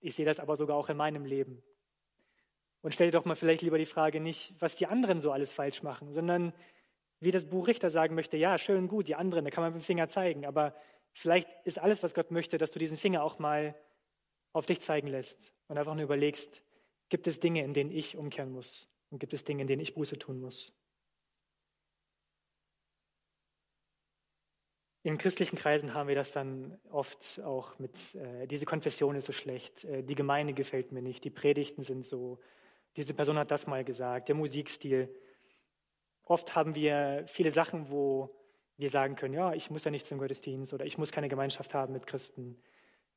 Ich 0.00 0.16
sehe 0.16 0.24
das 0.24 0.40
aber 0.40 0.56
sogar 0.56 0.76
auch 0.76 0.88
in 0.88 0.96
meinem 0.96 1.26
Leben. 1.26 1.62
Und 2.80 2.94
stell 2.94 3.08
dir 3.08 3.18
doch 3.18 3.26
mal 3.26 3.36
vielleicht 3.36 3.62
lieber 3.62 3.78
die 3.78 3.86
Frage 3.86 4.18
nicht, 4.18 4.54
was 4.60 4.74
die 4.74 4.86
anderen 4.86 5.20
so 5.20 5.30
alles 5.30 5.52
falsch 5.52 5.82
machen, 5.82 6.12
sondern 6.12 6.54
wie 7.20 7.30
das 7.30 7.48
Buch 7.48 7.68
Richter 7.68 7.90
sagen 7.90 8.14
möchte, 8.14 8.36
ja, 8.36 8.58
schön 8.58 8.88
gut, 8.88 9.06
die 9.06 9.14
anderen, 9.14 9.44
da 9.44 9.50
kann 9.50 9.62
man 9.62 9.74
mit 9.74 9.82
dem 9.82 9.84
Finger 9.84 10.08
zeigen, 10.08 10.46
aber 10.46 10.74
vielleicht 11.12 11.48
ist 11.64 11.78
alles, 11.78 12.02
was 12.02 12.14
Gott 12.14 12.30
möchte, 12.30 12.58
dass 12.58 12.72
du 12.72 12.80
diesen 12.80 12.96
Finger 12.96 13.22
auch 13.22 13.38
mal 13.38 13.76
auf 14.52 14.66
dich 14.66 14.80
zeigen 14.80 15.06
lässt 15.06 15.54
und 15.68 15.78
einfach 15.78 15.94
nur 15.94 16.04
überlegst, 16.04 16.62
gibt 17.10 17.26
es 17.26 17.38
Dinge, 17.38 17.62
in 17.62 17.74
denen 17.74 17.92
ich 17.92 18.16
umkehren 18.16 18.50
muss 18.50 18.88
und 19.10 19.18
gibt 19.18 19.34
es 19.34 19.44
Dinge, 19.44 19.62
in 19.62 19.68
denen 19.68 19.82
ich 19.82 19.94
Buße 19.94 20.18
tun 20.18 20.40
muss. 20.40 20.72
In 25.04 25.18
christlichen 25.18 25.56
Kreisen 25.56 25.94
haben 25.94 26.08
wir 26.08 26.14
das 26.14 26.30
dann 26.30 26.78
oft 26.90 27.40
auch 27.44 27.76
mit, 27.80 28.14
äh, 28.14 28.46
diese 28.46 28.66
Konfession 28.66 29.16
ist 29.16 29.24
so 29.26 29.32
schlecht, 29.32 29.84
äh, 29.84 30.04
die 30.04 30.14
Gemeinde 30.14 30.52
gefällt 30.52 30.92
mir 30.92 31.02
nicht, 31.02 31.24
die 31.24 31.30
Predigten 31.30 31.82
sind 31.82 32.04
so, 32.04 32.38
diese 32.96 33.12
Person 33.12 33.36
hat 33.36 33.50
das 33.50 33.66
mal 33.66 33.82
gesagt, 33.84 34.28
der 34.28 34.36
Musikstil. 34.36 35.12
Oft 36.24 36.54
haben 36.54 36.76
wir 36.76 37.24
viele 37.26 37.50
Sachen, 37.50 37.90
wo 37.90 38.30
wir 38.76 38.90
sagen 38.90 39.16
können, 39.16 39.34
ja, 39.34 39.52
ich 39.54 39.70
muss 39.70 39.84
ja 39.84 39.90
nicht 39.90 40.06
zum 40.06 40.18
Gottesdienst 40.18 40.72
oder 40.72 40.86
ich 40.86 40.98
muss 40.98 41.10
keine 41.10 41.28
Gemeinschaft 41.28 41.74
haben 41.74 41.92
mit 41.92 42.06
Christen. 42.06 42.62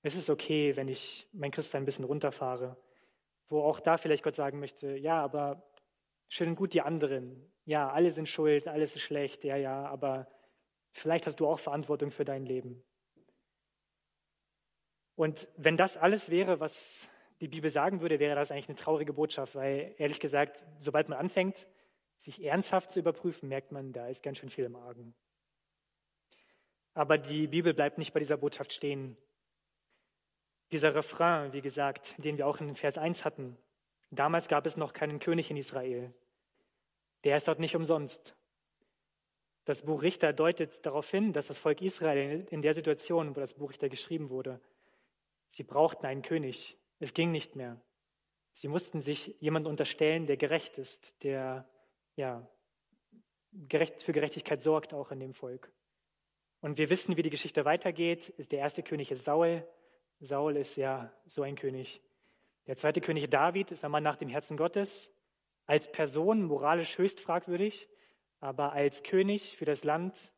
Es 0.02 0.16
ist 0.16 0.30
okay, 0.30 0.76
wenn 0.76 0.88
ich 0.88 1.28
mein 1.34 1.52
Christsein 1.52 1.84
ein 1.84 1.86
bisschen 1.86 2.06
runterfahre. 2.06 2.78
Wo 3.48 3.62
auch 3.62 3.80
da 3.80 3.98
vielleicht 3.98 4.24
Gott 4.24 4.36
sagen 4.36 4.60
möchte, 4.60 4.98
ja, 4.98 5.22
aber 5.22 5.64
schön 6.30 6.50
und 6.50 6.56
gut 6.56 6.74
die 6.74 6.82
anderen. 6.82 7.52
Ja, 7.66 7.92
alle 7.92 8.12
sind 8.12 8.28
schuld, 8.28 8.68
alles 8.68 8.96
ist 8.96 9.04
schlecht, 9.04 9.44
ja, 9.44 9.56
ja, 9.56 9.86
aber 9.86 10.28
vielleicht 10.96 11.28
hast 11.28 11.40
du 11.40 11.48
auch 11.48 11.60
Verantwortung 11.60 12.12
für 12.12 12.26
dein 12.26 12.46
Leben. 12.46 12.84
Und 15.16 15.48
wenn 15.58 15.78
das 15.78 15.98
alles 15.98 16.30
wäre, 16.30 16.60
was 16.60 17.08
die 17.42 17.48
Bibel 17.48 17.70
sagen 17.70 18.02
würde, 18.02 18.20
wäre 18.20 18.36
das 18.36 18.52
eigentlich 18.52 18.70
eine 18.70 18.78
traurige 18.78 19.14
Botschaft, 19.14 19.56
weil 19.56 19.94
ehrlich 19.98 20.20
gesagt, 20.20 20.64
sobald 20.80 21.10
man 21.10 21.20
anfängt, 21.20 21.68
sich 22.18 22.44
ernsthaft 22.44 22.92
zu 22.92 23.00
überprüfen, 23.00 23.50
merkt 23.50 23.72
man, 23.72 23.92
da 23.92 24.08
ist 24.08 24.24
ganz 24.24 24.38
schön 24.38 24.50
viel 24.50 24.66
im 24.66 24.76
Argen. 24.76 25.14
Aber 26.94 27.18
die 27.18 27.48
Bibel 27.48 27.74
bleibt 27.74 27.98
nicht 27.98 28.14
bei 28.14 28.20
dieser 28.20 28.38
Botschaft 28.38 28.72
stehen. 28.72 29.18
Dieser 30.72 30.96
Refrain, 30.96 31.52
wie 31.52 31.62
gesagt, 31.62 32.16
den 32.18 32.38
wir 32.38 32.48
auch 32.48 32.60
in 32.60 32.76
Vers 32.76 32.98
1 32.98 33.26
hatten, 33.26 33.58
damals 34.12 34.48
gab 34.48 34.66
es 34.66 34.78
noch 34.78 34.94
keinen 34.94 35.20
König 35.20 35.52
in 35.52 35.58
Israel. 35.58 36.14
der 37.26 37.38
ist 37.38 37.48
dort 37.48 37.60
nicht 37.60 37.76
umsonst. 37.76 38.36
Das 39.66 39.82
Buch 39.82 40.04
Richter 40.04 40.32
deutet 40.32 40.86
darauf 40.86 41.10
hin, 41.10 41.34
dass 41.34 41.48
das 41.48 41.58
Volk 41.58 41.82
Israel 41.82 42.46
in 42.52 42.62
der 42.62 42.74
Situation, 42.74 43.36
wo 43.36 43.40
das 43.40 43.56
Buch 43.56 43.72
Richter 43.72 43.90
geschrieben 43.90 44.30
wurde, 44.30 44.62
sie 45.48 45.64
brauchten 45.64 46.06
einen 46.06 46.22
König. 46.22 46.78
Es 47.00 47.14
ging 47.14 47.32
nicht 47.32 47.56
mehr. 47.56 47.82
Sie 48.54 48.68
mussten 48.68 49.02
sich 49.02 49.36
jemand 49.40 49.68
unterstellen, 49.68 50.28
der 50.28 50.38
gerecht 50.38 50.78
ist, 50.78 51.22
der 51.24 51.68
ja, 52.16 52.48
gerecht, 53.52 54.04
für 54.04 54.14
Gerechtigkeit 54.14 54.62
sorgt 54.62 54.94
auch 54.94 55.12
in 55.12 55.20
dem 55.20 55.34
Volk. 55.34 55.72
Und 56.62 56.78
wir 56.78 56.90
wissen, 56.90 57.18
wie 57.18 57.24
die 57.24 57.30
Geschichte 57.30 57.66
weitergeht. 57.66 58.30
Ist 58.30 58.52
der 58.52 58.60
erste 58.60 58.84
König 58.84 59.12
ist 59.12 59.26
Saul. 59.26 59.68
Saul 60.20 60.58
ist 60.58 60.78
ja 60.78 61.12
so 61.26 61.44
ein 61.44 61.56
König. 61.56 62.02
Der 62.68 62.76
zweite 62.76 63.02
König 63.02 63.30
David 63.30 63.72
ist 63.72 63.84
ein 63.84 63.92
Mann 63.92 64.04
nach 64.04 64.16
dem 64.16 64.30
Herzen 64.30 64.58
Gottes. 64.58 65.12
Als 65.66 65.92
Person 65.92 66.44
moralisch 66.44 66.98
höchst 66.98 67.20
fragwürdig, 67.20 67.88
aber 68.46 68.74
als 68.74 69.02
König 69.02 69.58
für 69.58 69.66
das 69.66 69.84
Land 69.84 70.32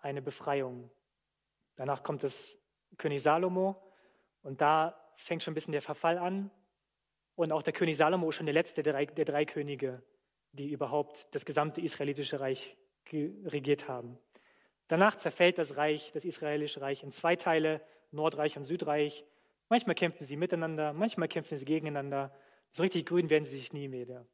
eine 0.00 0.20
Befreiung. 0.20 0.90
Danach 1.76 2.02
kommt 2.02 2.24
das 2.24 2.58
König 2.98 3.22
Salomo 3.22 3.80
und 4.42 4.60
da 4.60 5.00
fängt 5.14 5.44
schon 5.44 5.52
ein 5.52 5.54
bisschen 5.54 5.72
der 5.72 5.80
Verfall 5.80 6.18
an. 6.18 6.50
Und 7.36 7.52
auch 7.52 7.62
der 7.62 7.72
König 7.72 7.96
Salomo 7.96 8.28
ist 8.30 8.34
schon 8.34 8.46
der 8.46 8.52
letzte 8.52 8.82
der 8.82 8.92
drei, 8.92 9.06
der 9.06 9.24
drei 9.24 9.44
Könige, 9.44 10.02
die 10.50 10.70
überhaupt 10.70 11.32
das 11.36 11.44
gesamte 11.44 11.80
israelitische 11.80 12.40
Reich 12.40 12.76
regiert 13.12 13.86
haben. 13.86 14.18
Danach 14.88 15.14
zerfällt 15.16 15.58
das 15.58 15.76
Reich, 15.76 16.10
das 16.12 16.24
israelische 16.24 16.80
Reich, 16.80 17.04
in 17.04 17.12
zwei 17.12 17.36
Teile, 17.36 17.80
Nordreich 18.10 18.56
und 18.56 18.64
Südreich. 18.64 19.24
Manchmal 19.68 19.94
kämpfen 19.94 20.26
sie 20.26 20.36
miteinander, 20.36 20.92
manchmal 20.92 21.28
kämpfen 21.28 21.56
sie 21.58 21.64
gegeneinander. 21.64 22.34
So 22.72 22.82
richtig 22.82 23.06
grün 23.06 23.30
werden 23.30 23.44
sie 23.44 23.56
sich 23.56 23.72
nie 23.72 23.86
mehr. 23.86 24.26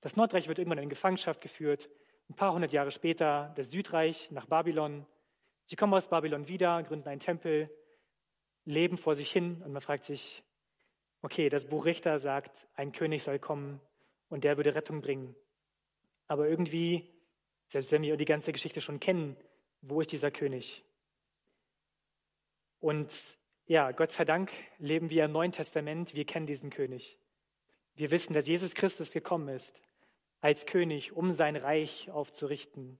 Das 0.00 0.14
Nordreich 0.14 0.46
wird 0.46 0.58
irgendwann 0.58 0.78
in 0.78 0.88
Gefangenschaft 0.88 1.40
geführt. 1.40 1.90
Ein 2.28 2.34
paar 2.34 2.52
hundert 2.52 2.72
Jahre 2.72 2.90
später 2.90 3.52
das 3.56 3.70
Südreich 3.70 4.30
nach 4.30 4.46
Babylon. 4.46 5.06
Sie 5.64 5.76
kommen 5.76 5.94
aus 5.94 6.08
Babylon 6.08 6.48
wieder, 6.48 6.82
gründen 6.82 7.08
einen 7.08 7.20
Tempel, 7.20 7.70
leben 8.64 8.96
vor 8.96 9.14
sich 9.14 9.30
hin 9.30 9.60
und 9.64 9.72
man 9.72 9.82
fragt 9.82 10.04
sich, 10.04 10.42
okay, 11.20 11.48
das 11.48 11.66
Buch 11.66 11.84
Richter 11.84 12.18
sagt, 12.18 12.66
ein 12.74 12.92
König 12.92 13.22
soll 13.22 13.38
kommen 13.38 13.80
und 14.28 14.44
der 14.44 14.56
würde 14.56 14.74
Rettung 14.74 15.00
bringen. 15.00 15.36
Aber 16.26 16.48
irgendwie, 16.48 17.10
selbst 17.68 17.92
wenn 17.92 18.02
wir 18.02 18.16
die 18.16 18.24
ganze 18.24 18.52
Geschichte 18.52 18.80
schon 18.80 19.00
kennen, 19.00 19.36
wo 19.82 20.00
ist 20.00 20.12
dieser 20.12 20.30
König? 20.30 20.84
Und 22.80 23.38
ja, 23.66 23.92
Gott 23.92 24.10
sei 24.10 24.24
Dank 24.24 24.50
leben 24.78 25.10
wir 25.10 25.24
im 25.24 25.32
Neuen 25.32 25.52
Testament, 25.52 26.14
wir 26.14 26.24
kennen 26.24 26.46
diesen 26.46 26.70
König. 26.70 27.18
Wir 27.94 28.10
wissen, 28.10 28.32
dass 28.32 28.46
Jesus 28.46 28.74
Christus 28.74 29.12
gekommen 29.12 29.48
ist 29.48 29.74
als 30.42 30.66
König, 30.66 31.12
um 31.12 31.30
sein 31.30 31.56
Reich 31.56 32.10
aufzurichten. 32.10 32.98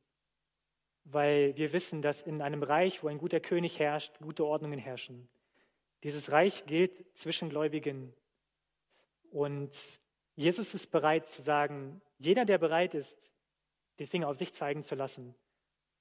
Weil 1.04 1.56
wir 1.56 1.72
wissen, 1.72 2.00
dass 2.00 2.22
in 2.22 2.40
einem 2.40 2.62
Reich, 2.62 3.02
wo 3.02 3.08
ein 3.08 3.18
guter 3.18 3.40
König 3.40 3.80
herrscht, 3.80 4.16
gute 4.20 4.46
Ordnungen 4.46 4.78
herrschen. 4.78 5.28
Dieses 6.04 6.30
Reich 6.30 6.64
gilt 6.66 7.04
zwischen 7.18 7.50
Gläubigen. 7.50 8.14
Und 9.30 9.76
Jesus 10.36 10.72
ist 10.72 10.86
bereit 10.86 11.28
zu 11.28 11.42
sagen, 11.42 12.00
jeder, 12.18 12.44
der 12.44 12.58
bereit 12.58 12.94
ist, 12.94 13.32
den 13.98 14.06
Finger 14.06 14.28
auf 14.28 14.38
sich 14.38 14.54
zeigen 14.54 14.84
zu 14.84 14.94
lassen 14.94 15.34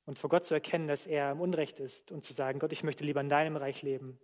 und 0.05 0.19
vor 0.19 0.29
Gott 0.29 0.45
zu 0.45 0.53
erkennen, 0.53 0.87
dass 0.87 1.07
er 1.07 1.31
im 1.31 1.41
Unrecht 1.41 1.79
ist 1.79 2.11
und 2.11 2.23
zu 2.23 2.33
sagen, 2.33 2.59
Gott, 2.59 2.71
ich 2.71 2.83
möchte 2.83 3.03
lieber 3.03 3.21
in 3.21 3.29
deinem 3.29 3.57
Reich 3.57 3.81
leben. 3.81 4.19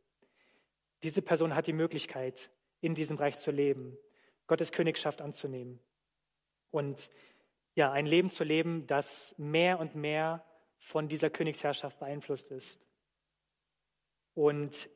Diese 1.01 1.23
Person 1.23 1.55
hat 1.55 1.65
die 1.65 1.73
Möglichkeit, 1.73 2.51
in 2.79 2.93
diesem 2.93 3.17
Reich 3.17 3.37
zu 3.37 3.49
leben, 3.49 3.97
Gottes 4.45 4.71
Königschaft 4.71 5.21
anzunehmen 5.21 5.79
und 6.71 7.09
ja, 7.75 7.91
ein 7.91 8.05
Leben 8.05 8.29
zu 8.29 8.43
leben, 8.43 8.87
das 8.87 9.35
mehr 9.37 9.79
und 9.79 9.95
mehr 9.95 10.43
von 10.79 11.07
dieser 11.07 11.29
Königsherrschaft 11.29 11.99
beeinflusst 11.99 12.51
ist. 12.51 12.81
Und 14.33 14.89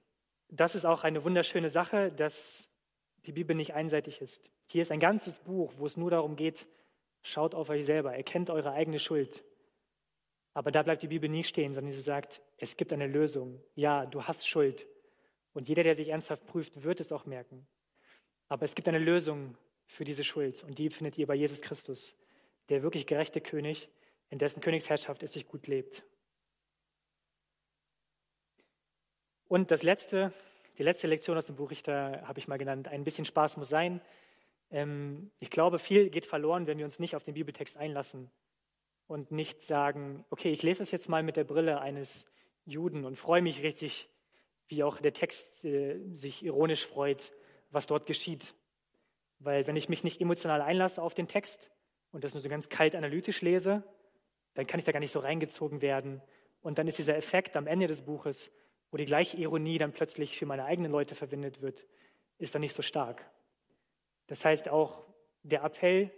das 0.49 0.75
ist 0.75 0.85
auch 0.85 1.03
eine 1.03 1.23
wunderschöne 1.23 1.69
Sache, 1.69 2.11
dass 2.11 2.69
die 3.25 3.31
Bibel 3.31 3.55
nicht 3.55 3.73
einseitig 3.73 4.21
ist. 4.21 4.49
Hier 4.67 4.81
ist 4.81 4.91
ein 4.91 4.99
ganzes 4.99 5.39
Buch, 5.39 5.73
wo 5.77 5.85
es 5.85 5.97
nur 5.97 6.11
darum 6.11 6.35
geht, 6.35 6.67
schaut 7.23 7.55
auf 7.55 7.69
euch 7.69 7.85
selber, 7.85 8.15
erkennt 8.15 8.49
eure 8.49 8.71
eigene 8.71 8.99
Schuld. 8.99 9.43
Aber 10.53 10.71
da 10.71 10.83
bleibt 10.83 11.03
die 11.03 11.07
Bibel 11.07 11.29
nie 11.29 11.43
stehen, 11.43 11.73
sondern 11.73 11.93
sie 11.93 12.01
sagt, 12.01 12.41
es 12.57 12.75
gibt 12.75 12.91
eine 12.91 13.07
Lösung. 13.07 13.61
Ja, 13.75 14.05
du 14.05 14.23
hast 14.23 14.47
Schuld. 14.47 14.87
Und 15.53 15.69
jeder, 15.69 15.83
der 15.83 15.95
sich 15.95 16.09
ernsthaft 16.09 16.45
prüft, 16.45 16.83
wird 16.83 16.99
es 16.99 17.11
auch 17.11 17.25
merken. 17.25 17.67
Aber 18.47 18.63
es 18.63 18.75
gibt 18.75 18.87
eine 18.87 18.99
Lösung 18.99 19.57
für 19.91 20.05
diese 20.05 20.23
Schuld. 20.23 20.63
Und 20.63 20.79
die 20.79 20.89
findet 20.89 21.17
ihr 21.17 21.27
bei 21.27 21.35
Jesus 21.35 21.61
Christus, 21.61 22.15
der 22.69 22.81
wirklich 22.81 23.05
gerechte 23.05 23.41
König, 23.41 23.89
in 24.29 24.39
dessen 24.39 24.61
Königsherrschaft 24.61 25.21
es 25.23 25.33
sich 25.33 25.47
gut 25.47 25.67
lebt. 25.67 26.03
Und 29.47 29.69
das 29.69 29.83
letzte, 29.83 30.33
die 30.77 30.83
letzte 30.83 31.07
Lektion 31.07 31.37
aus 31.37 31.45
dem 31.45 31.57
Buch 31.57 31.71
Richter 31.71 32.25
habe 32.25 32.39
ich 32.39 32.47
mal 32.47 32.57
genannt, 32.57 32.87
ein 32.87 33.03
bisschen 33.03 33.25
Spaß 33.25 33.57
muss 33.57 33.67
sein. 33.67 33.99
Ähm, 34.69 35.29
ich 35.39 35.49
glaube, 35.49 35.77
viel 35.77 36.09
geht 36.09 36.25
verloren, 36.25 36.67
wenn 36.67 36.77
wir 36.77 36.85
uns 36.85 36.99
nicht 36.99 37.17
auf 37.17 37.25
den 37.25 37.33
Bibeltext 37.33 37.75
einlassen 37.75 38.31
und 39.07 39.31
nicht 39.31 39.61
sagen, 39.61 40.23
okay, 40.29 40.53
ich 40.53 40.63
lese 40.63 40.81
es 40.81 40.91
jetzt 40.91 41.09
mal 41.09 41.21
mit 41.21 41.35
der 41.35 41.43
Brille 41.43 41.81
eines 41.81 42.31
Juden 42.65 43.03
und 43.03 43.17
freue 43.17 43.41
mich 43.41 43.61
richtig, 43.61 44.07
wie 44.69 44.83
auch 44.83 45.01
der 45.01 45.11
Text 45.11 45.65
äh, 45.65 45.99
sich 46.13 46.45
ironisch 46.45 46.87
freut, 46.87 47.33
was 47.71 47.87
dort 47.87 48.05
geschieht. 48.05 48.53
Weil 49.43 49.65
wenn 49.65 49.75
ich 49.75 49.89
mich 49.89 50.03
nicht 50.03 50.21
emotional 50.21 50.61
einlasse 50.61 51.01
auf 51.01 51.15
den 51.15 51.27
Text 51.27 51.71
und 52.11 52.23
das 52.23 52.33
nur 52.33 52.41
so 52.41 52.49
ganz 52.49 52.69
kalt 52.69 52.95
analytisch 52.95 53.41
lese, 53.41 53.83
dann 54.53 54.67
kann 54.67 54.79
ich 54.79 54.85
da 54.85 54.91
gar 54.91 54.99
nicht 54.99 55.11
so 55.11 55.19
reingezogen 55.19 55.81
werden. 55.81 56.21
Und 56.61 56.77
dann 56.77 56.87
ist 56.87 56.99
dieser 56.99 57.17
Effekt 57.17 57.57
am 57.57 57.65
Ende 57.65 57.87
des 57.87 58.03
Buches, 58.03 58.51
wo 58.91 58.97
die 58.97 59.05
gleiche 59.05 59.37
Ironie 59.37 59.79
dann 59.79 59.93
plötzlich 59.93 60.37
für 60.37 60.45
meine 60.45 60.65
eigenen 60.65 60.91
Leute 60.91 61.15
verwendet 61.15 61.61
wird, 61.61 61.85
ist 62.37 62.53
dann 62.53 62.61
nicht 62.61 62.73
so 62.73 62.83
stark. 62.83 63.25
Das 64.27 64.45
heißt 64.45 64.69
auch 64.69 65.03
der 65.43 65.63
Appell, 65.63 66.11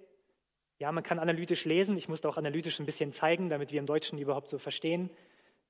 ja, 0.79 0.91
man 0.91 1.03
kann 1.03 1.19
analytisch 1.19 1.63
lesen, 1.63 1.95
ich 1.95 2.09
musste 2.09 2.27
auch 2.27 2.37
analytisch 2.37 2.79
ein 2.79 2.85
bisschen 2.85 3.13
zeigen, 3.13 3.47
damit 3.47 3.71
wir 3.71 3.79
im 3.79 3.85
Deutschen 3.85 4.17
überhaupt 4.17 4.49
so 4.49 4.57
verstehen, 4.57 5.09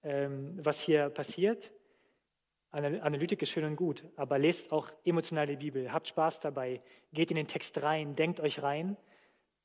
ähm, 0.01 0.57
was 0.63 0.81
hier 0.81 1.09
passiert. 1.09 1.71
Analytik 2.73 3.43
ist 3.43 3.49
schön 3.49 3.65
und 3.65 3.75
gut, 3.75 4.03
aber 4.15 4.39
lest 4.39 4.71
auch 4.71 4.91
emotional 5.05 5.45
die 5.45 5.57
Bibel, 5.57 5.93
habt 5.93 6.07
Spaß 6.07 6.39
dabei, 6.39 6.81
geht 7.13 7.29
in 7.29 7.37
den 7.37 7.47
Text 7.47 7.79
rein, 7.83 8.15
denkt 8.15 8.39
euch 8.39 8.63
rein, 8.63 8.97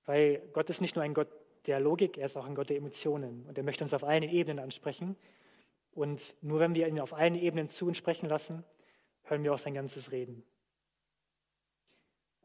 weil 0.05 0.43
Gott 0.53 0.69
ist 0.69 0.83
nicht 0.83 0.95
nur 0.95 1.05
ein 1.05 1.15
Gott 1.15 1.29
der 1.67 1.81
Logik, 1.81 2.19
er 2.19 2.27
ist 2.27 2.37
auch 2.37 2.45
ein 2.45 2.55
Gott 2.55 2.69
der 2.69 2.77
Emotionen 2.77 3.47
und 3.47 3.57
er 3.57 3.65
möchte 3.65 3.83
uns 3.83 3.95
auf 3.95 4.05
allen 4.05 4.25
Ebenen 4.25 4.59
ansprechen. 4.59 5.17
Und 5.93 6.35
nur 6.43 6.61
wenn 6.61 6.75
wir 6.75 6.87
ihn 6.87 7.01
auf 7.01 7.15
allen 7.15 7.35
Ebenen 7.35 7.69
zu 7.69 7.87
uns 7.87 7.97
sprechen 7.97 8.29
lassen, 8.29 8.63
hören 9.23 9.43
wir 9.43 9.55
auch 9.55 9.59
sein 9.59 9.75
ganzes 9.75 10.13
Reden. 10.13 10.45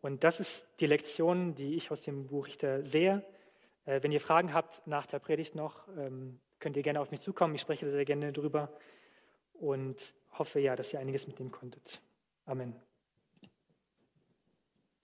Und 0.02 0.24
das 0.24 0.40
ist 0.40 0.66
die 0.80 0.88
Lektion, 0.88 1.56
die 1.56 1.76
ich 1.76 1.92
aus 1.92 2.02
dem 2.02 2.28
Buch 2.28 2.48
Richter 2.48 2.86
sehe. 2.86 3.24
Äh, 3.86 4.02
wenn 4.02 4.14
ihr 4.14 4.22
Fragen 4.22 4.54
habt 4.54 4.86
nach 4.88 5.08
der 5.08 5.20
Predigt 5.20 5.56
noch, 5.56 5.88
ähm, 5.98 6.40
könnt 6.60 6.78
ihr 6.78 6.84
gerne 6.84 7.02
auf 7.02 7.12
mich 7.12 7.20
zukommen. 7.20 7.56
Ich 7.56 7.62
spreche 7.62 7.90
sehr 7.92 8.06
gerne 8.06 8.32
drüber 8.32 8.72
und 9.54 10.16
hoffe 10.40 10.60
ja, 10.60 10.76
dass 10.76 10.94
ihr 10.94 11.00
einiges 11.00 11.28
mitnehmen 11.28 11.52
konntet. 11.52 12.02
Amen. 12.46 12.76